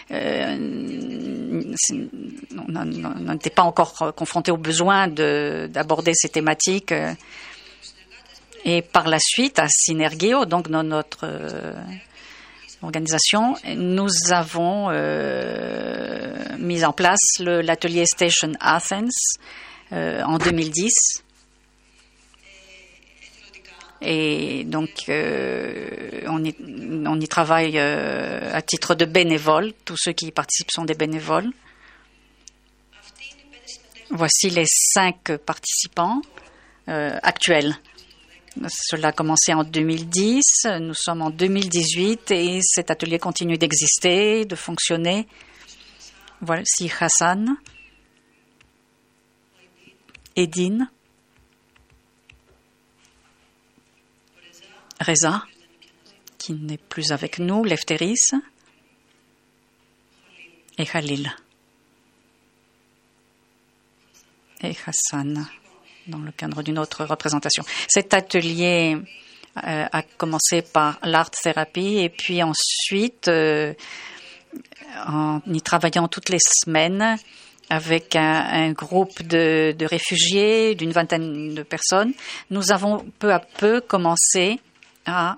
[0.10, 0.54] on
[3.34, 6.94] n'était pas encore confronté au besoin d'aborder ces thématiques.
[8.64, 11.74] Et par la suite, à Synergio, donc dans notre euh,
[12.84, 19.38] organisation, nous avons euh, mis en place l'atelier Station Athens
[19.94, 21.24] euh, en 2010.
[24.02, 26.56] Et donc, on y,
[27.06, 29.74] on, y, travaille à titre de bénévole.
[29.86, 31.52] Tous ceux qui y participent sont des bénévoles.
[34.10, 36.22] Voici les cinq participants
[36.88, 37.76] actuels.
[38.70, 40.44] Cela a commencé en 2010,
[40.82, 45.26] nous sommes en 2018 et cet atelier continue d'exister, de fonctionner.
[46.42, 47.56] Voici Hassan,
[50.36, 50.90] Edine,
[55.02, 55.44] Reza,
[56.38, 58.32] qui n'est plus avec nous, Lefteris,
[60.78, 61.32] et Khalil.
[64.64, 65.48] Et Hassan
[66.08, 67.64] dans le cadre d'une autre représentation.
[67.88, 68.98] Cet atelier
[69.58, 73.74] euh, a commencé par l'art thérapie et puis ensuite, euh,
[75.06, 77.18] en y travaillant toutes les semaines
[77.70, 82.14] avec un, groupe de, de réfugiés d'une vingtaine de personnes,
[82.50, 84.60] nous avons peu à peu commencé
[85.06, 85.38] à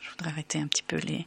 [0.00, 1.26] je voudrais arrêter un petit peu les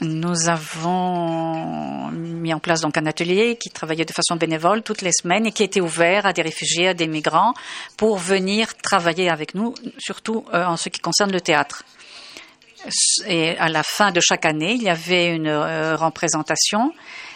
[0.00, 5.12] Nous avons mis en place donc un atelier qui travaillait de façon bénévole toutes les
[5.12, 7.54] semaines et qui était ouvert à des réfugiés, à des migrants
[7.96, 11.84] pour venir travailler avec nous, surtout euh, en ce qui concerne le théâtre.
[13.26, 16.92] Et à la fin de chaque année, il y avait une euh, représentation,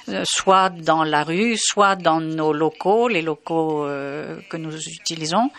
[0.09, 3.87] euh, soit dans la rue, soit dans nos locaux, les locaux
[4.49, 5.51] que nous utilisons,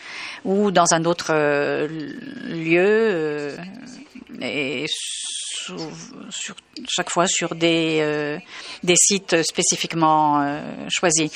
[0.46, 1.34] ou dans un autre
[2.48, 3.56] lieu,
[4.42, 6.56] et sur,
[6.88, 8.38] chaque fois sur des, euh,
[8.84, 11.32] des sites spécifiquement euh, choisis.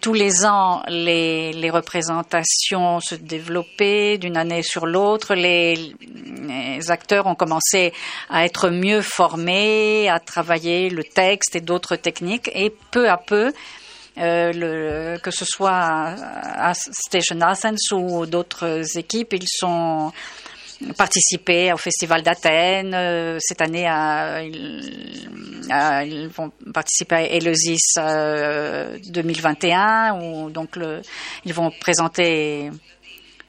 [0.00, 5.34] Tous les ans, les, les, représentations se développaient d'une année sur l'autre.
[5.34, 5.94] Les,
[6.48, 7.92] les, acteurs ont commencé
[8.28, 12.50] à être mieux formés, à travailler le texte et d'autres techniques.
[12.54, 13.52] Et peu à peu,
[14.18, 20.12] euh, le, que ce soit à Station Athens ou d'autres équipes, ils sont
[20.96, 22.94] participer au Festival d'Athènes.
[22.94, 23.86] Euh, cette année,
[24.44, 30.78] ils, vont participer à Eleusis 2021, où donc
[31.44, 32.70] ils vont présenter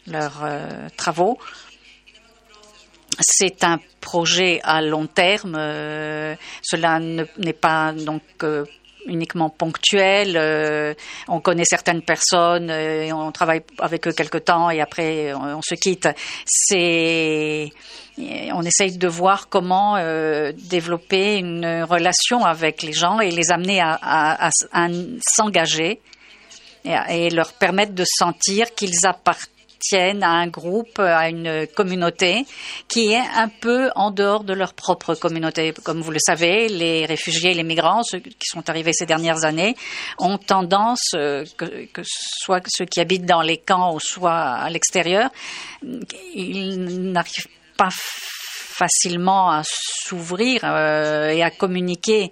[0.08, 1.38] leurs euh, travaux.
[3.20, 5.56] C'est un projet à long terme.
[5.58, 8.22] Euh, cela n'est pas donc
[9.06, 10.36] uniquement ponctuel.
[10.38, 10.94] Euh,
[11.28, 15.62] on connaît certaines personnes euh, et on travaille avec eux quelque temps et après on,
[15.62, 16.08] se quitte.
[16.46, 17.72] C'est
[18.18, 23.82] on essaye de voir comment euh, développer une relation avec les gens et les amener
[23.82, 24.50] à,
[25.22, 26.00] s'engager
[26.86, 29.53] et, leur permettre de sentir qu'ils appartiennent
[29.84, 32.46] tiennent à un groupe, à une communauté
[32.88, 35.74] qui est un peu en dehors de leur propre communauté.
[35.84, 39.76] Comme vous le savez, les réfugiés, les migrants, ceux qui sont arrivés ces dernières années,
[40.20, 44.70] ont tendance, euh, que, que soit ceux qui habitent dans les camps ou soit à
[44.70, 45.30] l'extérieur,
[46.34, 52.32] ils n'arrivent pas facilement à s'ouvrir euh, et à communiquer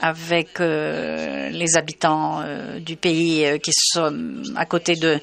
[0.00, 2.42] avec euh, les habitants
[2.80, 5.20] du pays qui sont à côté d'eux.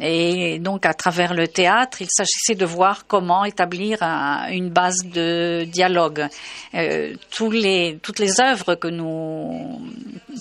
[0.00, 4.02] Et donc, à travers le théâtre, il s'agissait de voir comment établir
[4.50, 6.26] une base de dialogue.
[6.74, 9.80] Euh, tous les, toutes les œuvres que nous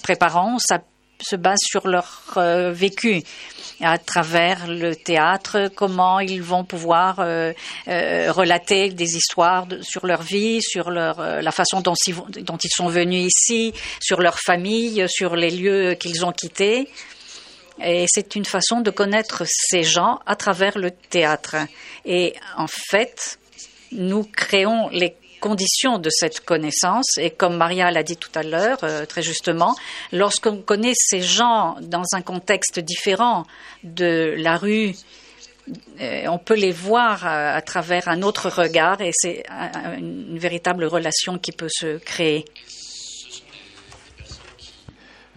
[0.02, 0.80] préparons, ça
[1.22, 3.24] se base sur leur euh, vécu
[3.82, 7.54] à travers le théâtre, comment ils vont pouvoir euh,
[7.86, 11.94] relater des histoires sur leur vie, sur leur, la façon dont,
[12.42, 16.88] dont, ils sont venus ici, sur leur famille, sur les lieux qu'ils ont quittés.
[17.82, 21.56] Et c'est une façon de connaître ces gens à travers le théâtre.
[22.06, 23.40] Et en fait,
[23.92, 27.18] nous créons les conditions de cette connaissance.
[27.18, 29.76] Et comme Maria l'a dit tout à l'heure, euh, très justement,
[30.14, 33.46] lorsqu'on connaît ces gens dans un contexte différent
[33.84, 34.94] de la rue,
[36.00, 39.44] euh, on peut les voir à, travers un autre regard et c'est
[39.98, 42.46] une véritable relation qui peut se créer.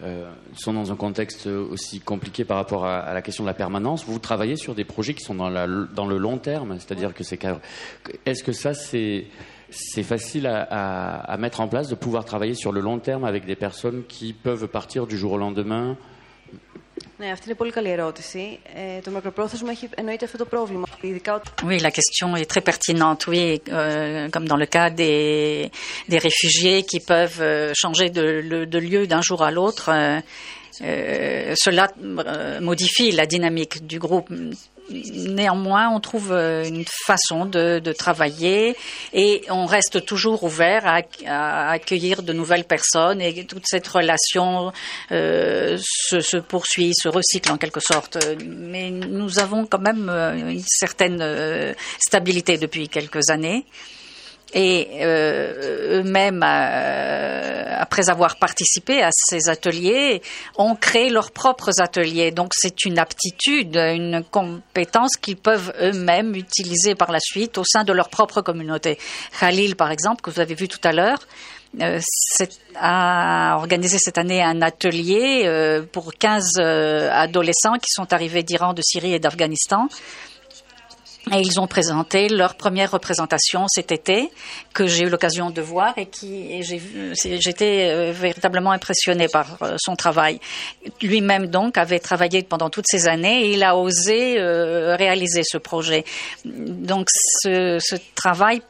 [0.03, 4.05] Euh, sont dans un contexte aussi compliqué par rapport à, la question de la permanence.
[4.05, 7.39] Vous travaillez sur des projets qui sont dans, le long terme, c'est-à-dire que c'est.
[8.27, 9.25] Est-ce que ça, c'est
[10.03, 14.03] facile à, mettre en place de pouvoir travailler sur le long terme avec des personnes
[14.07, 15.97] qui peuvent partir du jour au lendemain
[21.63, 23.25] Oui, la question est très pertinente.
[23.25, 25.71] Oui, euh, comme dans le cas des,
[26.09, 31.87] des réfugiés qui peuvent euh, changer de, de lieu d'un jour à l'autre, euh, cela
[32.61, 34.29] modifie la dynamique du groupe
[34.89, 38.75] néanmoins, on trouve une façon de, travailler
[39.13, 44.71] et on reste toujours ouvert à, accueillir de nouvelles personnes et toute cette relation
[45.09, 45.77] se,
[46.19, 48.17] se, poursuit, se recycle en quelque sorte.
[48.45, 53.65] Mais nous avons quand même une certaine stabilité depuis quelques années
[54.53, 60.21] et euh, eux-mêmes, euh, après avoir participé à ces ateliers,
[60.57, 62.31] ont créé leurs propres ateliers.
[62.31, 67.83] Donc c'est une aptitude, une compétence qu'ils peuvent eux-mêmes utiliser par la suite au sein
[67.83, 68.97] de leur propre communauté.
[69.39, 71.19] Khalil, par exemple, que vous avez vu tout à l'heure,
[71.81, 71.99] euh,
[72.75, 78.81] a organisé cette année un atelier euh, pour 15 adolescents qui sont arrivés d'Iran, de
[78.81, 79.89] Syrie et d'Afghanistan
[81.31, 84.29] et ils ont présenté leur première représentation cet été,
[84.73, 89.95] que j'ai eu l'occasion de voir et qui j'étais euh, véritablement impressionnée par euh, son
[89.95, 90.39] travail.
[91.01, 95.57] Lui-même donc avait travaillé pendant toutes ces années et il a osé euh, réaliser ce
[95.57, 96.05] projet.
[96.45, 97.79] Donc ce,
[98.15, 98.61] travail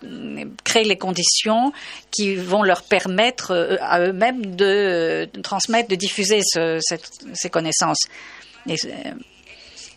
[0.64, 1.72] crée les conditions
[2.12, 8.08] qui vont leur permettre à eux-mêmes de, transmettre, de diffuser ces connaissances.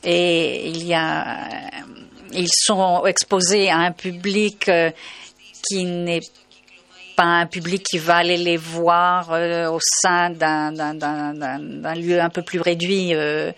[0.05, 1.49] Et il y a
[2.33, 4.91] ils sont exposés à un public euh,
[5.69, 6.21] qui n'est
[7.17, 12.43] pas un public qui va aller les voir euh, au sein d'un lieu un peu
[12.43, 13.15] plus réduit.
[13.15, 13.53] Euh,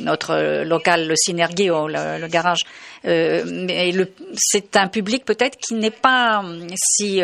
[0.00, 2.62] notre local, le Synergio, le, le garage.
[3.04, 6.44] c'est un public peut-être qui n'est pas
[6.74, 7.20] si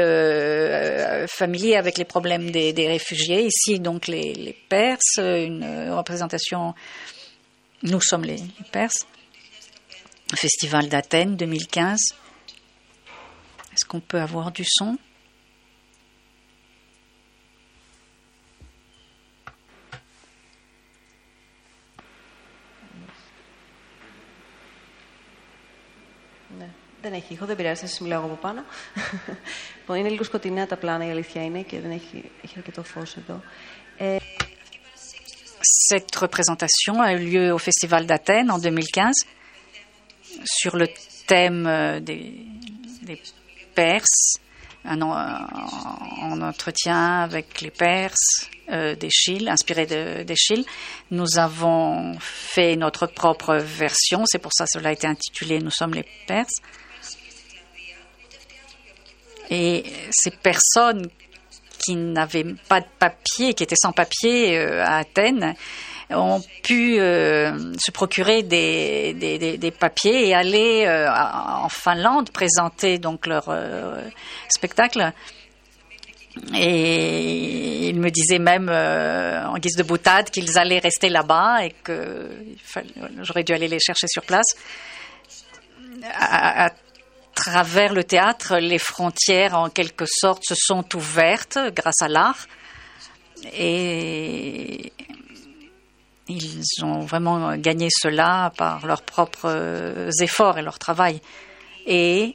[1.26, 3.46] familier avec les problèmes des, des réfugiés.
[3.46, 6.74] Ici, donc, les, les, Perses, une représentation.
[7.82, 8.38] Nous sommes les
[8.70, 9.04] Perses.
[10.35, 11.97] Festival d'Athènes 2015.
[13.73, 14.97] Est-ce qu'on peut avoir du son
[27.01, 28.63] Δεν έχει ήχο, δεν πειράζει, σας μιλάω από πάνω.
[29.97, 33.41] είναι λίγο σκοτεινά τα πλάνα, η αλήθεια είναι, και δεν έχει, έχει αρκετό φως εδώ.
[33.97, 34.17] Ε...
[35.93, 39.25] Cette représentation a eu lieu au Festival d'Athènes en 2015
[40.44, 40.88] sur le
[41.26, 42.32] thème euh, des,
[43.74, 44.38] Perses,
[44.86, 49.86] en entretien avec les Perses euh, d'Échille, inspiré.
[51.10, 55.70] Nous avons fait notre propre version, c'est pour ça que cela a été intitulé Nous
[55.70, 56.56] sommes les Perses.
[59.50, 61.08] Et ces personnes
[61.78, 65.54] qui n'avaient pas de papier, qui étaient sans papier euh, à Athènes,
[66.10, 73.46] ont pu euh, se procurer des, papiers et aller euh, en Finlande présenter donc leur
[73.48, 74.00] euh,
[74.48, 75.12] spectacle.
[76.54, 82.30] Et ils me disaient même en guise de boutade qu'ils allaient rester là-bas et que
[83.22, 84.44] j'aurais dû aller les chercher sur place.
[86.12, 86.70] À, à,
[87.34, 92.46] travers le théâtre, les frontières en quelque sorte se sont ouvertes grâce à l'art.
[93.54, 94.92] Et
[96.28, 101.20] ils ont vraiment gagné cela par leurs propres efforts et leur travail.
[101.86, 102.34] Et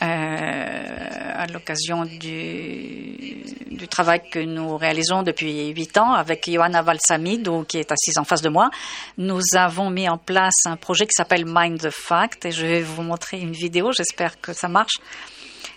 [0.00, 7.48] euh, à l'occasion du, du, travail que nous réalisons depuis huit ans avec Johanna Valsamid,
[7.66, 8.70] qui est assise en face de moi,
[9.16, 12.80] nous avons mis en place un projet qui s'appelle Mind the Fact et je vais
[12.80, 14.98] vous montrer une vidéo, j'espère que ça marche.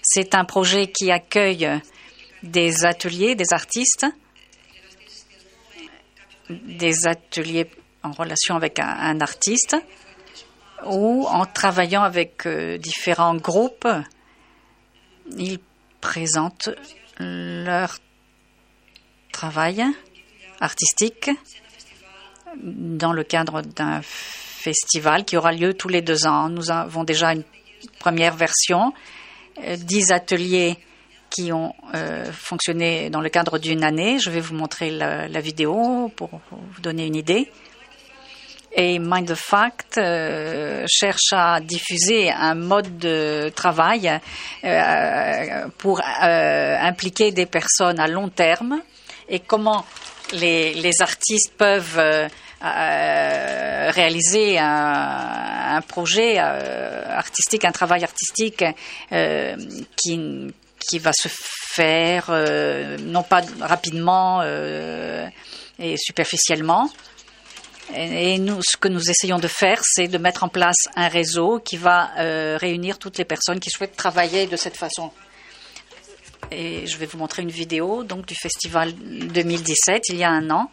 [0.03, 1.67] C'est un projet qui accueille
[2.43, 4.05] des ateliers, des artistes
[6.51, 7.69] des ateliers
[8.03, 9.75] en relation avec un, artiste
[10.85, 13.87] ou en travaillant avec euh, différents groupes,
[15.37, 15.59] ils
[15.99, 16.69] présentent
[17.19, 17.97] leur
[19.31, 19.83] travail
[20.59, 21.29] artistique
[22.57, 26.49] dans le cadre d'un festival qui aura lieu tous les deux ans.
[26.49, 27.43] Nous avons déjà une
[27.99, 28.93] première version,
[29.63, 30.77] euh, dix ateliers
[31.31, 34.19] qui ont euh, fonctionné dans le cadre d'une année.
[34.19, 37.49] Je vais vous montrer la, vidéo pour, vous donner une idée.
[38.73, 44.19] Et Mind the Fact euh, cherche à diffuser un mode de travail
[44.63, 48.79] euh, pour impliquer des personnes à long terme
[49.27, 49.85] et comment
[50.33, 52.29] les, artistes peuvent
[52.61, 58.63] réaliser un, un projet artistique, un travail artistique
[59.97, 60.53] qui,
[60.87, 65.27] qui va se faire euh, non pas rapidement euh,
[65.79, 66.89] et superficiellement.
[67.93, 71.59] Et, nous, ce que nous essayons de faire, c'est de mettre en place un réseau
[71.59, 75.11] qui va euh, réunir toutes les personnes qui souhaitent travailler de cette façon.
[76.51, 80.49] Et je vais vous montrer une vidéo donc du festival 2017, il y a un
[80.49, 80.71] an.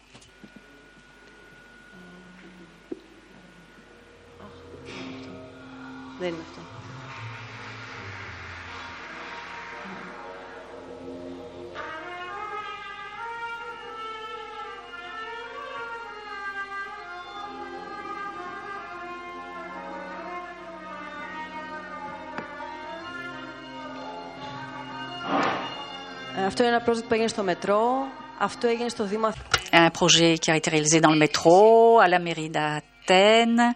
[29.73, 33.75] Un projet qui a été réalisé dans le métro, à la mairie d'Athènes.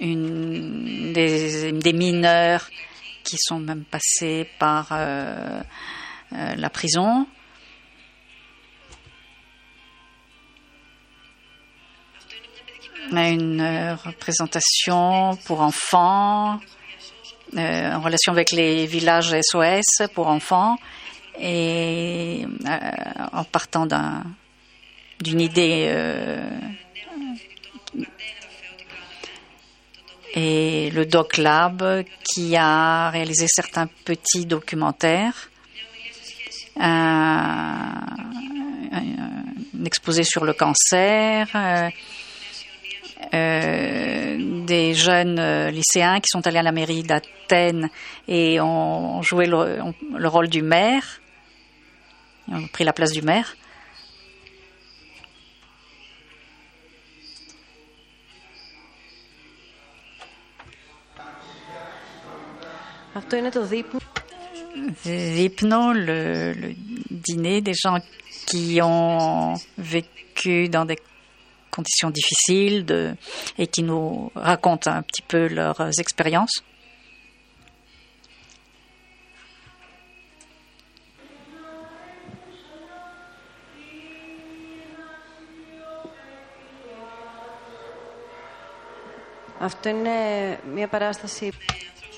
[0.00, 2.68] Des, mineurs
[3.22, 5.60] qui sont même passés par euh,
[6.32, 7.26] euh, la prison.
[13.12, 16.58] Une euh, représentation pour enfants
[17.56, 20.76] en relation avec les villages SOS pour enfants
[21.40, 22.46] et
[23.32, 23.86] en partant
[25.20, 25.92] d'une idée
[30.34, 35.48] et le Doc Lab qui a réalisé certains petits documentaires,
[36.76, 38.04] un
[39.86, 41.46] exposé sur le cancer,
[43.32, 47.88] euh, des jeunes euh, lycéens qui sont allés à la mairie d'Athènes
[48.28, 51.20] et ont joué le, rôle du maire,
[52.48, 53.56] ils ont pris la place du maire.
[65.06, 66.74] L'hypno, le, le,
[67.10, 67.98] dîner des gens
[68.46, 70.96] qui ont vécu dans des
[71.74, 73.16] conditions difficiles
[73.58, 76.62] et qui nous racontent un petit peu leurs expériences.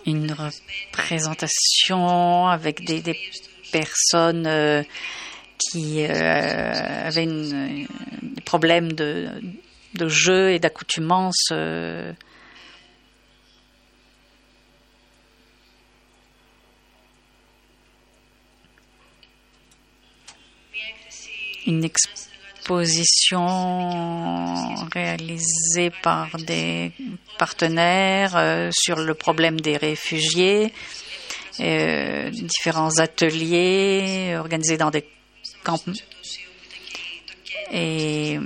[0.04, 3.02] Une représentation avec des,
[3.72, 4.82] personnes euh,
[5.58, 7.86] qui euh, avaient une,
[8.46, 9.28] problèmes de,
[10.06, 11.48] jeu et d'accoutumance.
[11.52, 12.12] Euh,
[21.66, 23.46] une exposition
[24.92, 26.92] réalisée par des
[27.38, 30.72] partenaires euh, sur le problème des réfugiés,
[31.58, 35.04] euh, différents ateliers organisés dans des
[35.64, 35.82] camps.
[37.70, 38.38] Et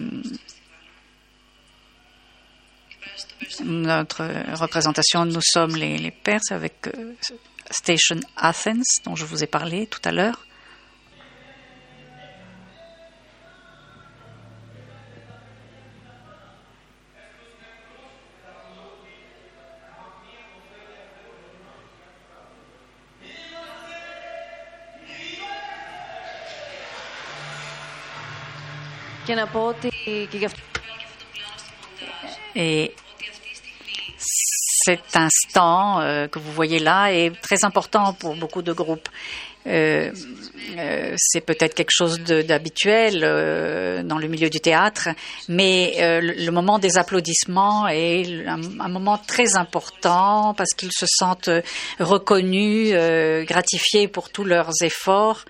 [3.64, 7.14] notre représentation, nous sommes les, les Perses avec euh,
[7.70, 10.46] Station Athens, dont je vous ai parlé tout à l'heure.
[29.39, 29.91] να πω ότι
[30.29, 30.59] και γι' αυτό...
[32.57, 32.93] Et
[34.85, 39.09] cet instant euh, que vous voyez là est très important pour beaucoup de groupes.
[39.67, 40.11] Euh,
[40.77, 45.09] euh, c'est peut-être quelque chose d'habituel euh, dans le milieu du théâtre,
[45.49, 50.91] mais euh, le, le, moment des applaudissements est un, un moment très important parce qu'ils
[50.91, 51.49] se sentent
[51.99, 55.45] reconnus, euh, gratifiés pour tous leurs efforts.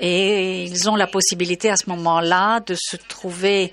[0.00, 3.72] Et ils ont la possibilité à ce moment-là de se trouver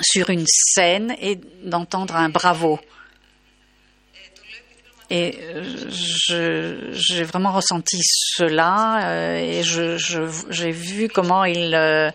[0.00, 2.80] sur une scène et d'entendre un bravo.
[5.10, 5.38] Et
[5.90, 12.10] j'ai vraiment ressenti cela euh, et j'ai je, vu comment ils, euh,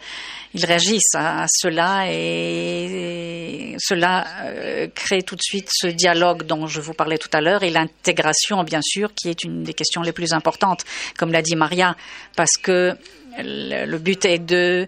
[0.54, 6.82] ils réagissent à, cela et, cela euh, crée tout de suite ce dialogue dont je
[6.82, 10.12] vous parlais tout à l'heure et l'intégration, bien sûr, qui est une des questions les
[10.12, 10.84] plus importantes,
[11.18, 11.96] comme l'a dit Maria,
[12.36, 12.98] parce que
[13.38, 14.88] le, but est de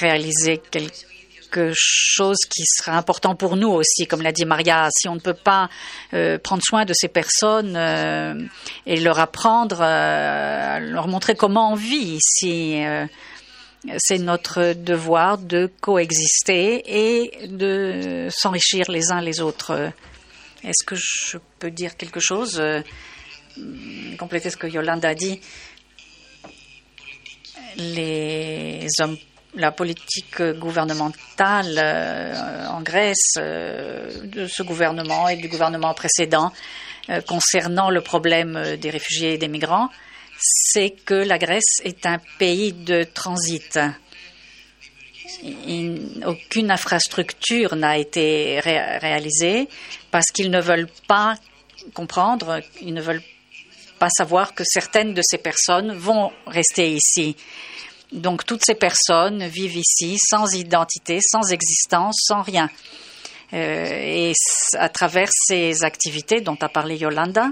[0.00, 0.92] réaliser quelque
[1.74, 4.88] chose qui sera important pour nous aussi, comme l'a dit Maria.
[4.90, 5.68] Si on ne peut pas
[6.14, 8.34] euh, prendre soin de ces personnes euh,
[8.86, 12.82] et leur apprendre, euh, leur montrer comment on vit ici,
[13.98, 19.92] c'est notre devoir de coexister et de s'enrichir les uns les autres.
[20.64, 22.60] Est-ce que je peux dire quelque chose
[24.18, 25.40] Compléter ce que Yolanda a dit?
[27.76, 29.16] Les hommes,
[29.58, 36.52] la politique gouvernementale euh, en Grèce, euh, de ce gouvernement et du gouvernement précédent
[37.10, 39.88] euh, concernant le problème des réfugiés et des migrants,
[40.40, 43.78] c'est que la Grèce est un pays de transit.
[46.24, 49.68] aucune infrastructure n'a été réalisée
[50.12, 51.34] parce qu'ils ne veulent pas
[51.94, 53.24] comprendre, ils ne veulent
[53.98, 57.36] pas savoir que certaines de ces personnes vont rester ici.
[58.12, 62.70] Donc toutes ces personnes vivent ici sans identité, sans existence, sans rien.
[63.52, 64.32] Euh, et
[64.78, 67.48] à travers ces activités dont a parlé Yolanda,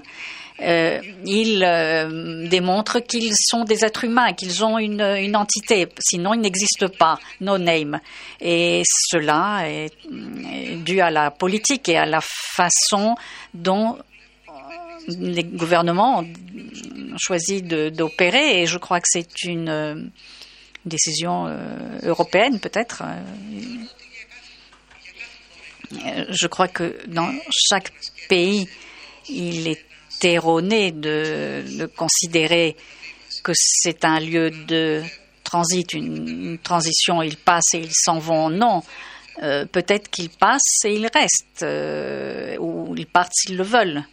[0.61, 6.41] euh, ils euh, démontrent qu'ils sont des êtres humains, qu'ils ont une, entité, sinon ils
[6.41, 8.01] n'existent pas, no name.
[8.41, 9.93] Et cela est,
[10.53, 13.17] est, dû à la politique et à la façon
[13.53, 13.99] dont
[15.09, 16.27] les gouvernements ont
[17.19, 20.11] choisi d'opérer, et je crois que c'est une
[20.87, 23.03] décision euh, européenne peut-être.
[25.93, 27.93] Je crois que dans chaque
[28.29, 28.69] pays,
[29.29, 29.85] il est
[30.25, 32.77] erroné de, de considérer
[33.45, 35.03] que c'est un lieu de
[35.45, 38.51] transit, une, transition, ils passent et ils s'en vont.
[38.51, 38.83] Non,
[39.43, 44.05] euh, peut-être qu'ils passent et ils restent, euh, ou ils partent s'ils le veulent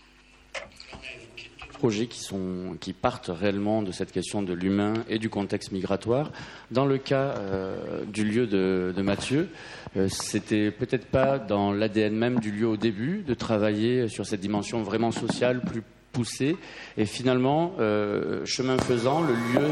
[1.83, 6.31] projets qui, sont, qui partent réellement de cette question de l'humain et du contexte migratoire.
[6.71, 9.49] Dans le cas euh, du lieu de, Mathieu,
[9.97, 14.39] euh, c'était peut-être pas dans l'ADN même du lieu au début de travailler sur cette
[14.39, 16.55] dimension vraiment sociale plus poussée.
[16.95, 19.67] Et finalement, euh, chemin faisant, le lieu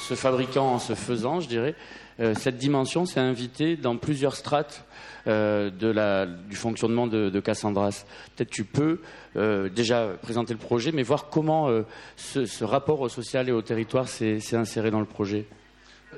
[0.00, 1.76] se fabriquant en se faisant, je dirais,
[2.18, 4.84] euh, cette dimension s'est invitée dans plusieurs strates
[5.26, 8.04] de la, du fonctionnement de, de Cassandras.
[8.36, 9.00] Peut-être tu peux
[9.36, 11.68] euh, déjà présenter le projet, mais voir comment
[12.16, 15.46] ce, ce, rapport au social et au territoire s'est inséré dans le projet.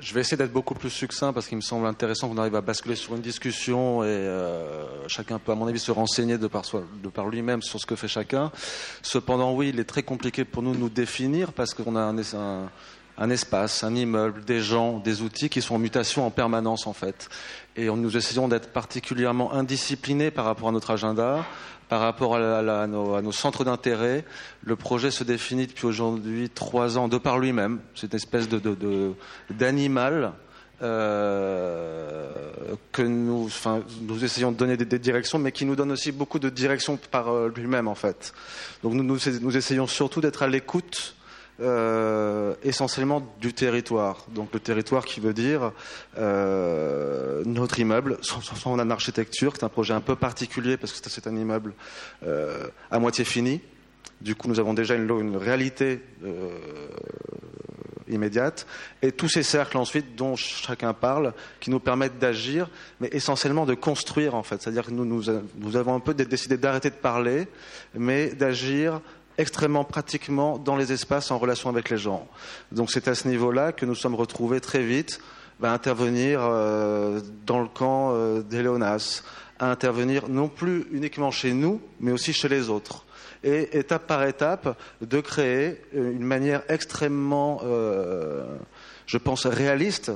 [0.01, 2.61] Je vais essayer d'être beaucoup plus succinct parce qu'il me semble intéressant qu'on arrive à
[2.61, 6.63] basculer sur une discussion et euh, chacun peut, à mon avis, se renseigner de par,
[7.13, 8.51] par lui-même sur ce que fait chacun.
[9.01, 12.17] Cependant, oui, il est très compliqué pour nous de nous définir parce qu'on a un
[13.17, 16.93] un espace, un immeuble, des gens, des outils qui sont en mutation en permanence en
[16.93, 17.29] fait.
[17.75, 21.45] Et nous essayons d'être particulièrement indisciplinés par rapport à notre agenda,
[21.89, 24.25] par rapport à, nos, centres d'intérêt.
[24.63, 27.79] Le projet se définit depuis aujourd'hui trois ans de par lui-même.
[27.95, 28.47] C'est une espèce
[29.49, 30.33] d'animal
[30.81, 32.29] euh,
[32.91, 36.39] que nous, enfin, nous essayons de donner des, directions, mais qui nous donne aussi beaucoup
[36.39, 38.33] de directions par euh, lui-même en fait.
[38.83, 41.15] Donc nous essayons surtout d'être à l'écoute
[41.61, 44.25] euh, essentiellement du territoire.
[44.27, 45.71] Donc le territoire qui veut dire
[46.17, 51.27] euh, notre immeuble, son, son architecture, c'est un projet un peu particulier parce que c'est
[51.27, 51.73] un immeuble
[52.25, 53.61] euh, à moitié fini.
[54.19, 56.01] Du coup, nous avons déjà une, une réalité
[58.09, 58.67] immédiate
[59.01, 63.73] et tous ces cercles ensuite dont chacun parle qui nous permettent d'agir mais essentiellement de
[63.73, 67.47] construire en fait c'est à dire que nous avons un peu décidé d'arrêter de parler
[67.95, 69.01] mais d'agir
[69.37, 72.27] extrêmement pratiquement dans les espaces en relation avec les gens.
[72.71, 75.19] Donc c'est à ce niveau-là que nous sommes retrouvés très vite
[75.63, 79.23] à intervenir euh, dans le camp euh, d'Eleonas,
[79.59, 83.05] à intervenir non plus uniquement chez nous, mais aussi chez les autres.
[83.43, 88.43] Et étape par étape, de créer une manière extrêmement, euh,
[89.05, 90.11] je pense, réaliste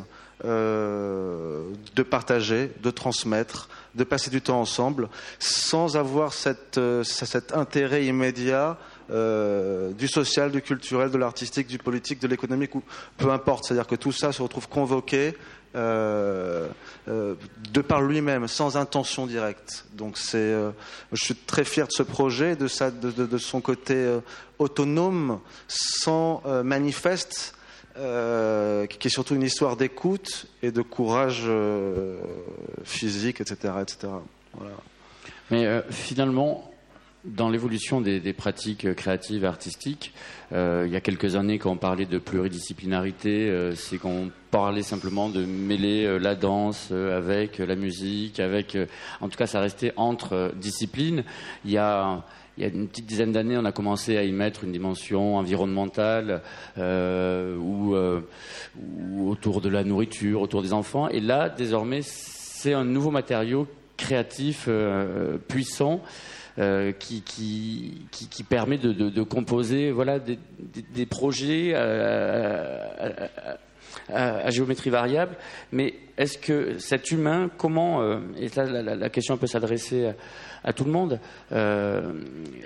[0.46, 1.64] euh,
[1.98, 6.32] de partager, de transmettre, de passer du temps ensemble, sans avoir
[6.78, 8.78] euh, cet intérêt immédiat
[9.12, 12.72] euh, du social, du culturel, de l'artistique, du politique, de l'économique,
[13.18, 13.66] peu importe.
[13.66, 15.36] C'est-à-dire que tout ça se retrouve convoqué
[15.76, 16.68] euh,
[17.08, 17.34] euh,
[17.74, 19.86] de par lui-même, sans intention directe.
[19.94, 20.54] Donc c'est,
[21.12, 24.20] je suis très fier de ce projet, de, sa, de, son côté
[24.60, 27.56] autonome, sans manifeste.
[27.96, 31.50] qui est surtout une histoire d'écoute et de courage
[32.84, 34.14] physique, etc., etc.
[34.54, 34.76] Voilà.
[35.50, 36.69] Mais finalement,
[37.26, 40.14] dans l'évolution des, pratiques créatives et artistiques,
[40.54, 44.84] euh, il y a quelques années, quand on parlait de pluridisciplinarité, euh, c'est qu'on parlait
[44.84, 48.78] simplement de mêler euh, la danse avec la musique, avec,
[49.22, 51.24] en tout cas, ça restait entre disciplines.
[51.66, 52.24] Il y a
[52.68, 56.42] une petite dizaine d'années, on a commencé à y mettre une dimension environnementale
[56.78, 58.22] euh, ou, euh,
[58.78, 61.08] ou, autour de la nourriture, autour des enfants.
[61.10, 63.68] Et là, désormais, c'est un nouveau matériau
[63.98, 66.02] créatif euh, puissant
[66.60, 71.84] euh, qui, qui, qui, permet de, de, de composer voilà, des, des, des projets à,
[71.84, 73.58] à, à,
[74.14, 75.36] à, géométrie variable.
[75.72, 80.12] Mais est-ce que cet humain, comment, euh, et là la, question peut s'adresser
[80.64, 81.20] à, tout le monde,
[81.52, 82.12] euh,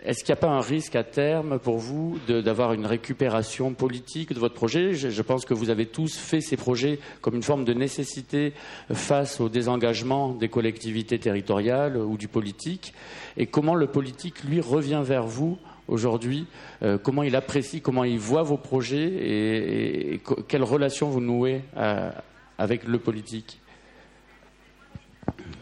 [0.04, 4.34] est-ce qu'il n'y a pas un risque à terme pour vous d'avoir une récupération politique
[4.34, 4.94] de votre projet?
[4.94, 8.54] Je, je, pense que vous avez tous fait ces projets comme une forme de nécessité
[8.92, 12.94] face au désengagement des collectivités territoriales ou du politique.
[13.38, 15.58] Et comment le politique, lui, revient vers vous
[15.88, 16.48] aujourd'hui,
[16.82, 21.22] euh, comment il apprécie, comment il voit vos projets et, et, et quelle relation vous
[21.22, 22.14] nouez à,
[22.58, 23.60] avec le politique?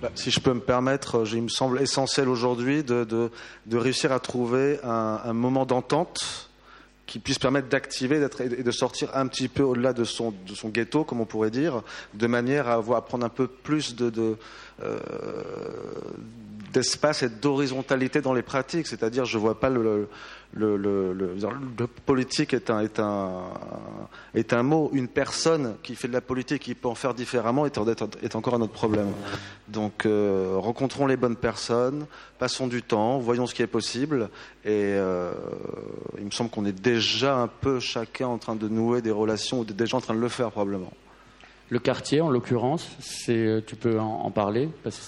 [0.01, 3.30] Bah, si je peux me permettre, il me semble essentiel aujourd'hui de,
[3.72, 6.49] réussir à trouver un, moment d'entente
[7.05, 10.34] qui puisse permettre d'activer et de sortir un petit peu au-delà de son,
[10.65, 14.38] ghetto, comme on pourrait dire, de manière à, avoir, prendre un peu plus de,
[14.82, 14.99] euh,
[16.72, 18.88] d'espace et d'horizontalité dans les pratiques.
[18.88, 20.07] C'est-à-dire, je ne vois pas le,
[20.53, 23.43] le, le, le, politique est un, est, un,
[24.34, 24.89] est un mot.
[24.93, 27.78] Une personne qui fait de la politique, qui peut en faire différemment, est,
[28.22, 29.11] est encore un autre problème.
[29.67, 32.05] Donc, euh, rencontrons les bonnes personnes,
[32.39, 34.30] passons du temps, voyons ce qui est possible.
[34.65, 35.32] Et euh,
[36.17, 39.59] il me semble qu'on est déjà un peu chacun en train de nouer des relations,
[39.59, 40.91] ou déjà en train de le faire probablement.
[41.72, 42.86] Le quartier, en l'occurrence,
[43.30, 45.03] euh, tu peux en, parler parce que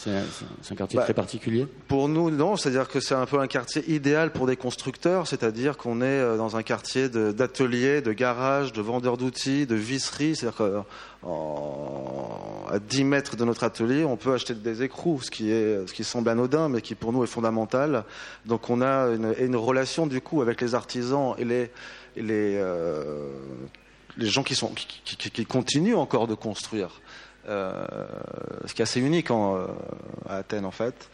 [0.61, 1.67] c'est un quartier bah, très particulier.
[1.89, 2.55] Pour nous, non.
[2.55, 5.27] C'est-à-dire que c'est un peu un quartier idéal pour des constructeurs.
[5.27, 10.37] C'est-à-dire qu'on est euh, dans un quartier d'ateliers, de, garages, de vendeurs d'outils, de visseries.
[10.37, 10.85] C'est-à-dire
[11.21, 15.91] qu'à 10 mètres de notre atelier, on peut acheter des écrous, ce qui est, ce
[15.91, 18.05] qui semble anodin, mais qui pour nous est fondamental.
[18.45, 21.71] Donc on a une, une relation du coup avec les artisans et les
[22.15, 23.29] les euh,
[24.17, 27.01] les gens qui, sont, qui, qui, continuent encore de construire,
[27.47, 27.85] euh,
[28.65, 29.67] ce qui est assez unique en, euh,
[30.27, 31.09] à Athènes en fait.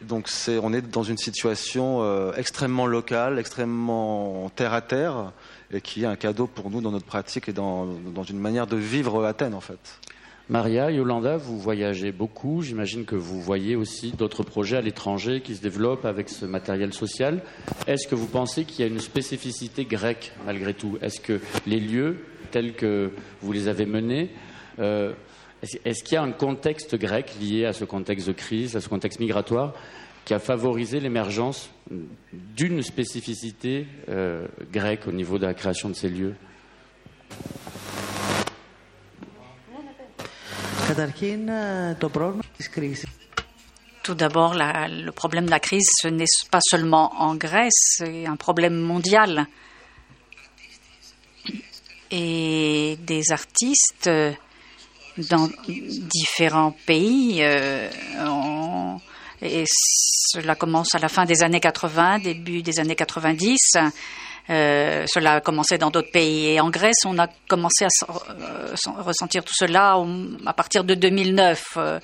[0.00, 5.32] Donc c'est, on est dans une situation euh, extrêmement locale, extrêmement terre à terre,
[5.72, 8.66] et qui est un cadeau pour nous dans notre pratique et dans, dans une manière
[8.66, 10.00] de vivre Athènes en fait.
[10.50, 12.60] Maria, Yolanda, vous voyagez beaucoup.
[12.60, 16.92] J'imagine que vous voyez aussi d'autres projets à l'étranger qui se développent avec ce matériel
[16.92, 17.40] social.
[17.86, 20.98] Est-ce que vous pensez qu'il y a une spécificité grecque malgré tout?
[21.02, 22.16] Est-ce que les lieux
[22.50, 24.30] tels que vous les avez menés,
[24.80, 25.12] euh,
[25.84, 28.88] est-ce qu'il y a un contexte grec lié à ce contexte de crise, à ce
[28.88, 29.72] contexte migratoire,
[30.24, 31.70] qui a favorisé l'émergence
[32.32, 36.34] d'une spécificité euh, grecque au niveau de la création de ces lieux?
[44.02, 48.36] Tout d'abord, le problème de la crise, ce n'est pas seulement en Grèce, c'est un
[48.36, 49.46] problème mondial.
[52.10, 54.10] Et des artistes
[55.16, 57.88] dans différents pays, euh,
[59.42, 63.56] et cela commence à la fin des années 80, début des années 90,
[64.50, 66.48] euh, cela a commencé dans d'autres pays.
[66.48, 69.96] Et en Grèce, on a commencé à euh, ressentir tout cela
[70.44, 72.00] à partir de 2009, euh,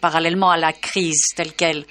[0.00, 1.84] parallèlement à la crise telle qu'elle.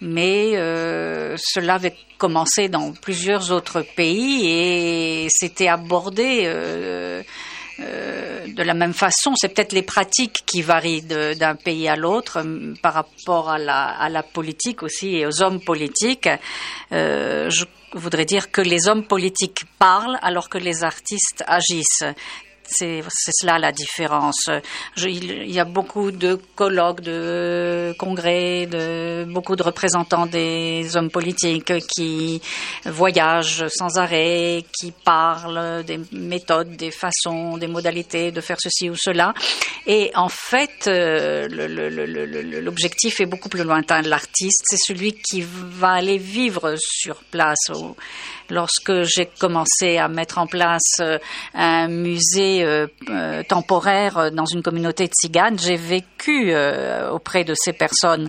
[0.00, 6.44] Mais cela avait commencé dans plusieurs autres pays et c'était abordé
[7.80, 9.32] de la même façon.
[9.34, 12.44] C'est peut-être les pratiques qui varient d'un pays à l'autre
[12.80, 16.28] par rapport à la, politique aussi et aux hommes politiques.
[16.92, 17.64] je
[17.94, 22.04] voudrais dire que les hommes politiques parlent alors que les artistes agissent.
[22.70, 24.50] C'est cela la différence.
[24.96, 31.72] il y a beaucoup de colloques, de congrès, de beaucoup de représentants des hommes politiques
[31.88, 32.42] qui
[32.84, 38.96] voyagent sans arrêt, qui parlent des méthodes, des façons, des modalités de faire ceci ou
[38.96, 39.32] cela.
[39.86, 41.48] Et en fait, euh,
[42.60, 44.02] l'objectif est beaucoup plus lointain.
[44.02, 47.70] L'artiste, c'est celui qui va aller vivre sur place
[48.50, 51.18] lorsque j'ai commencé à mettre en place euh,
[51.54, 56.54] un musée euh, euh, temporaire dans une communauté de tziganes, j'ai vécu
[57.10, 58.28] auprès de ces personnes.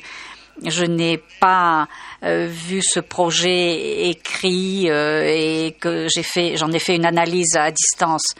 [0.65, 1.87] Je n'ai pas
[2.21, 8.35] vu ce projet écrit et que j'ai fait, j'en ai fait une analyse à distance.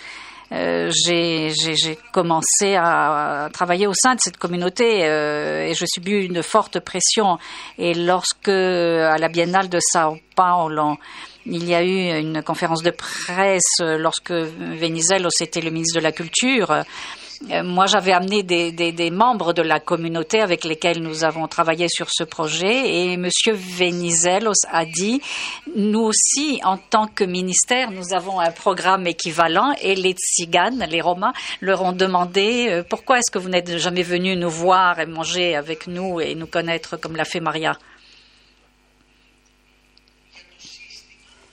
[0.51, 7.37] J'ai commencé à, travailler au sein de cette communauté et je subis une forte pression.
[7.77, 10.97] Et lorsque, à la Biennale de Sao Paulo,
[11.45, 16.11] il y a eu une conférence de presse lorsque Venizelos était le ministre de la
[16.11, 16.83] Culture.
[17.49, 22.07] Euh, moi, j'avais amené des, membres de la communauté avec lesquels nous avons travaillé sur
[22.11, 23.29] ce projet et M.
[23.47, 25.21] Venizelos a dit,
[25.75, 31.01] nous aussi, en tant que ministère, nous avons un programme équivalent et les tziganes, les
[31.01, 35.05] Romains, leur ont demandé euh, pourquoi est-ce que vous n'êtes jamais venus nous voir et
[35.05, 37.77] manger avec nous et nous connaître comme l'a fait Maria?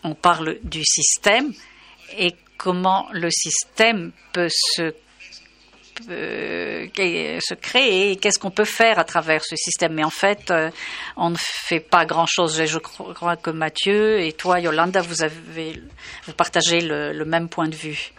[0.06, 1.52] on parle du système
[2.16, 4.94] et comment le système peut se,
[6.04, 9.94] se créer et qu'est-ce qu'on peut faire à travers ce système.
[9.94, 10.70] Mais en fait, euh,
[11.16, 12.62] on ne fait pas grand-chose.
[12.64, 15.82] Je crois que Mathieu et toi, Yolanda, vous, avez,
[16.24, 18.12] vous partagez le, même point de vue.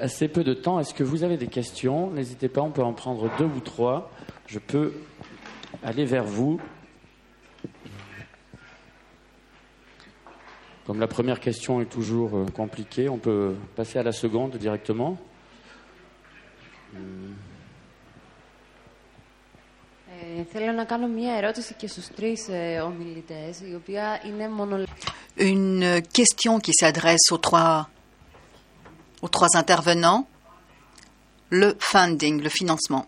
[0.00, 0.78] Assez peu de temps.
[0.78, 2.10] Est-ce que vous avez des questions?
[2.10, 4.10] N'hésitez pas, on peut en prendre deux ou trois.
[4.46, 4.94] Je peux
[5.82, 6.60] aller vers vous.
[10.86, 15.18] Comme la première question est toujours euh, compliquée, on peut passer à la seconde directement.
[25.36, 27.88] Une question qui s'adresse aux trois,
[29.22, 30.26] aux trois intervenants.
[31.50, 33.06] Le funding, le financement.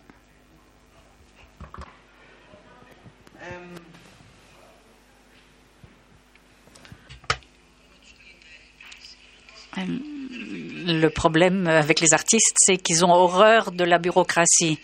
[9.77, 14.79] Le problème avec les artistes, c'est qu'ils ont horreur de la bureaucratie.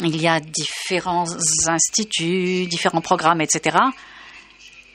[0.00, 1.26] Il y a différents
[1.66, 3.76] instituts, différents programmes, etc.,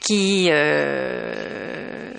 [0.00, 2.12] qui euh,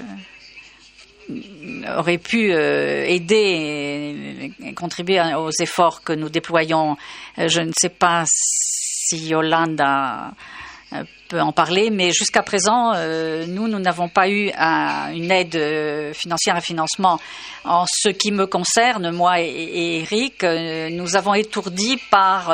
[1.95, 6.97] auraient pu euh, aider et contribuer aux efforts que nous déployons.
[7.37, 10.31] Je ne sais pas si Yolande a
[11.29, 16.13] peut en parler, mais jusqu'à présent, euh, nous, nous n'avons pas eu une aide euh,
[16.13, 17.19] financière, un financement.
[17.63, 22.53] En ce qui me concerne, moi et, Eric, euh, nous avons étourdi par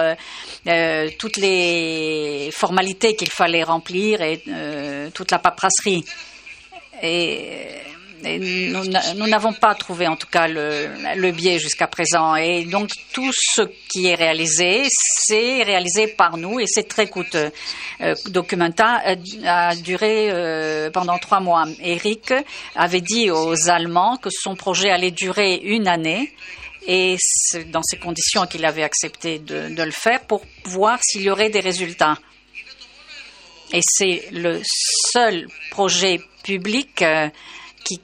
[1.17, 4.43] toutes les formalités qu'il fallait remplir et
[5.13, 6.03] toute la paperasserie.
[7.01, 7.86] Et
[8.24, 12.36] nous n'avons pas trouvé en tout cas le, biais jusqu'à présent.
[12.36, 17.51] Et donc tout ce qui est réalisé, c'est réalisé par nous et c'est très coûteux.
[18.01, 19.01] Euh, Documenta
[19.45, 21.65] a, duré euh, pendant trois mois.
[21.82, 22.34] Eric
[22.76, 26.32] avait dit aux Allemands que son projet allait durer une année.
[26.89, 31.30] Et c'est dans ces conditions qu'il avait accepté de, le faire pour voir s'il y
[31.30, 32.18] aurait des résultats.
[33.74, 37.28] Et c'est le seul projet public euh,
[37.88, 38.01] qui,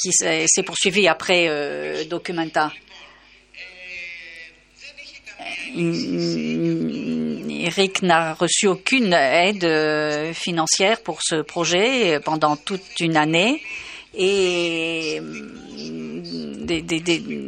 [0.00, 2.72] qui s'est poursuivi après euh, Documenta.
[7.64, 13.62] Eric n'a reçu aucune aide euh, financière pour ce projet pendant toute une année
[14.14, 15.22] et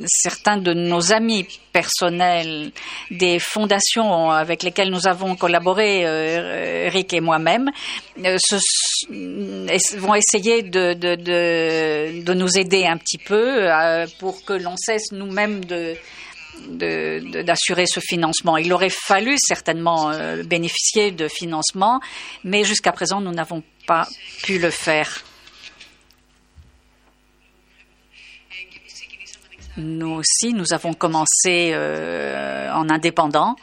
[0.07, 2.73] certains de nos amis personnels,
[3.11, 7.71] des fondations avec lesquelles nous avons collaboré, euh, Eric et moi-même,
[8.25, 8.37] euh,
[9.97, 15.63] vont essayer de, nous aider un petit peu euh, pour que l'on cesse nous-mêmes
[16.69, 18.57] d'assurer ce financement.
[18.57, 20.13] Il aurait fallu certainement
[20.45, 22.01] bénéficier de financement,
[22.45, 24.07] mais jusqu'à présent, nous n'avons pas
[24.43, 25.25] pu le faire.
[29.77, 33.57] Nous aussi, nous avons commencé euh, en indépendant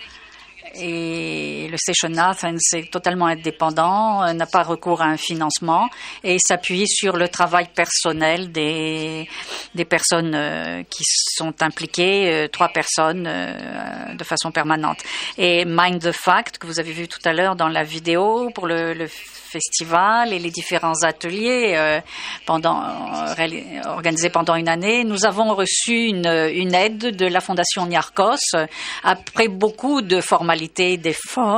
[0.76, 5.90] et le Station Athens est totalement indépendant, euh, n'a pas recours à un financement
[6.24, 9.28] et s'appuie sur le travail personnel des,
[9.76, 15.00] des personnes euh, qui sont impliquées, trois personnes de façon permanente.
[15.38, 18.68] Et Mind the Fact, que vous avez vu tout à l'heure dans la vidéo pour
[18.68, 19.08] le, le
[19.52, 22.00] festival et les différents ateliers euh,
[22.46, 25.04] pendant, euh, organisés pendant une année.
[25.04, 28.56] Nous avons reçu une, une aide de la Fondation Niarchos
[29.04, 30.61] après beaucoup de formalités,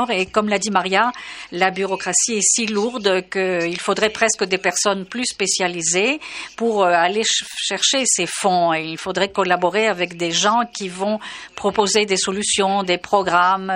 [0.09, 1.11] Et comme l'a dit Maria,
[1.51, 6.19] la bureaucratie est si lourde qu'il faudrait presque des personnes plus spécialisées
[6.55, 8.73] pour euh, aller chercher ces fonds.
[8.73, 11.19] Et il faudrait collaborer avec des gens qui vont
[11.55, 13.71] proposer des solutions, des programmes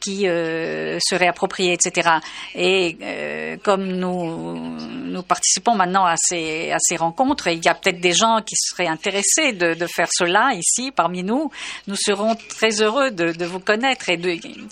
[0.00, 0.98] qui euh,
[1.28, 2.10] appropriés, etc.
[2.54, 7.74] Et euh, comme nous, nous participons maintenant à ces, à ces rencontres, il y a
[7.74, 11.50] peut-être des gens qui seraient intéressés de, de, faire cela ici parmi nous,
[11.86, 14.18] nous serons très heureux de, de vous connaître et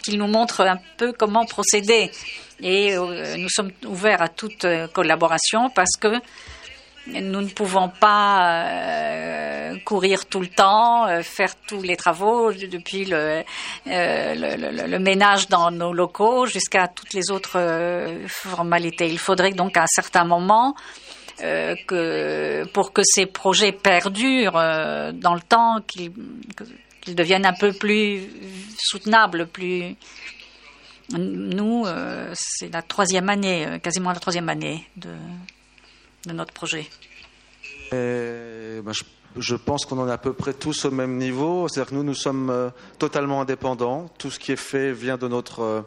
[0.02, 2.10] qu'ils nous montrent un peu comment procéder.
[2.60, 6.08] Et euh, nous sommes ouverts à toute euh, collaboration parce que
[7.14, 13.04] nous ne pouvons pas euh, courir tout le temps, euh, faire tous les travaux, depuis
[13.04, 13.42] le,
[13.86, 17.58] euh, le, le, ménage dans nos locaux jusqu'à toutes les autres
[18.26, 19.08] formalités.
[19.08, 20.74] Il faudrait donc à un certain moment
[21.38, 24.60] que pour que ces projets perdurent
[25.14, 28.28] dans le temps, qu'ils deviennent un peu plus
[28.76, 29.94] soutenables, plus
[31.16, 31.86] nous,
[32.34, 35.10] c'est la troisième année, quasiment la troisième année de
[36.26, 36.88] de notre projet
[37.90, 38.92] ben,
[39.36, 41.68] je, pense qu'on en est à peu près tous au même niveau.
[41.68, 44.10] C'est-à-dire que nous, nous sommes euh, totalement indépendants.
[44.18, 45.80] Tout ce qui est fait vient de notre euh,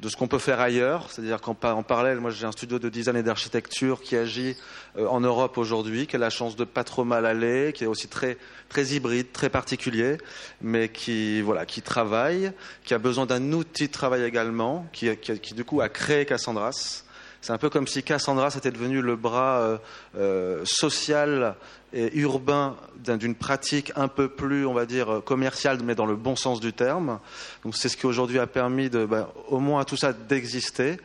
[0.00, 1.10] de ce qu'on peut faire ailleurs.
[1.10, 4.56] C'est-à-dire qu'en parallèle, moi j'ai un studio de design et d'architecture qui agit
[4.98, 7.86] euh, en Europe aujourd'hui, qui a la chance de pas trop mal aller, qui est
[7.86, 8.36] aussi très,
[8.68, 10.18] très hybride, très particulier,
[10.60, 12.52] mais qui, voilà, qui travaille,
[12.84, 16.26] qui a besoin d'un outil de travail également, qui, qui, qui du coup a créé
[16.26, 17.03] Cassandras
[17.44, 19.76] c'est un peu comme si Cassandra était devenu le bras euh,
[20.16, 21.56] euh, social
[21.92, 26.36] et urbain d'une pratique un peu plus, on va dire, commerciale, mais dans le bon
[26.36, 27.18] sens du terme.
[27.62, 30.96] Donc c'est ce qui aujourd'hui a permis de, ben, au moins à tout ça d'exister.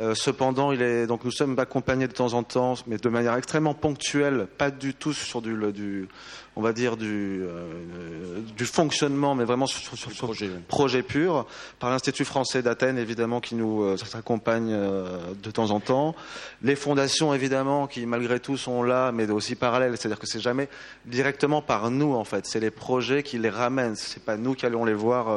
[0.00, 3.36] Euh, cependant, il est, donc nous sommes accompagnés de temps en temps, mais de manière
[3.36, 6.08] extrêmement ponctuelle, pas du tout sur du, du
[6.56, 11.46] on va dire du, euh, du fonctionnement, mais vraiment sur, sur, sur projet, projet, pur,
[11.78, 16.16] par l'Institut français d'Athènes, évidemment, qui nous euh, accompagne de temps en temps.
[16.62, 20.68] Les fondations, évidemment, qui malgré tout sont là, mais aussi parallèles, c'est-à-dire que c'est jamais
[21.06, 22.46] directement par nous, en fait.
[22.46, 23.94] C'est les projets qui les ramènent.
[23.94, 25.28] C'est pas nous qui allons les voir.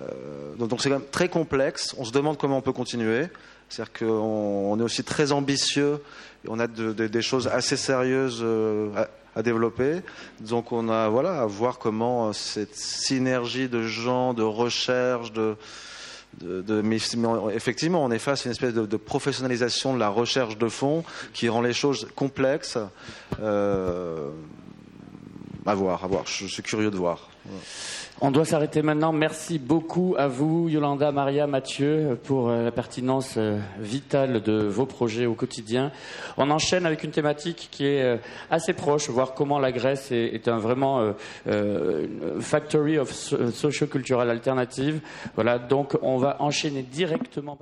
[0.00, 1.94] Euh, donc c'est quand même très complexe.
[1.98, 3.28] On se demande comment on peut continuer.
[3.68, 6.02] C'est-à-dire qu'on est aussi très ambitieux
[6.44, 10.00] et on a des choses assez sérieuses euh, à, développer.
[10.40, 15.56] Donc on a voilà à voir comment cette synergie de gens, de recherche, de,
[17.52, 21.48] effectivement, on est face à une espèce de, professionnalisation de la recherche de fond qui
[21.48, 22.78] rend les choses complexes.
[23.40, 24.30] Euh,
[25.66, 26.26] à voir, à voir.
[26.26, 27.28] Je, suis curieux de voir.
[28.26, 29.12] On doit s'arrêter maintenant.
[29.12, 34.86] Merci beaucoup à vous, Yolanda, Maria, Mathieu, pour euh, la pertinence euh, vitale de vos
[34.86, 35.92] projets au quotidien.
[36.38, 38.16] On enchaîne avec une thématique qui est euh,
[38.50, 41.12] assez proche, voir comment la Grèce est, un vraiment
[42.40, 45.00] factory of socio-cultural alternative.
[45.34, 47.58] Voilà, donc on va enchaîner directement.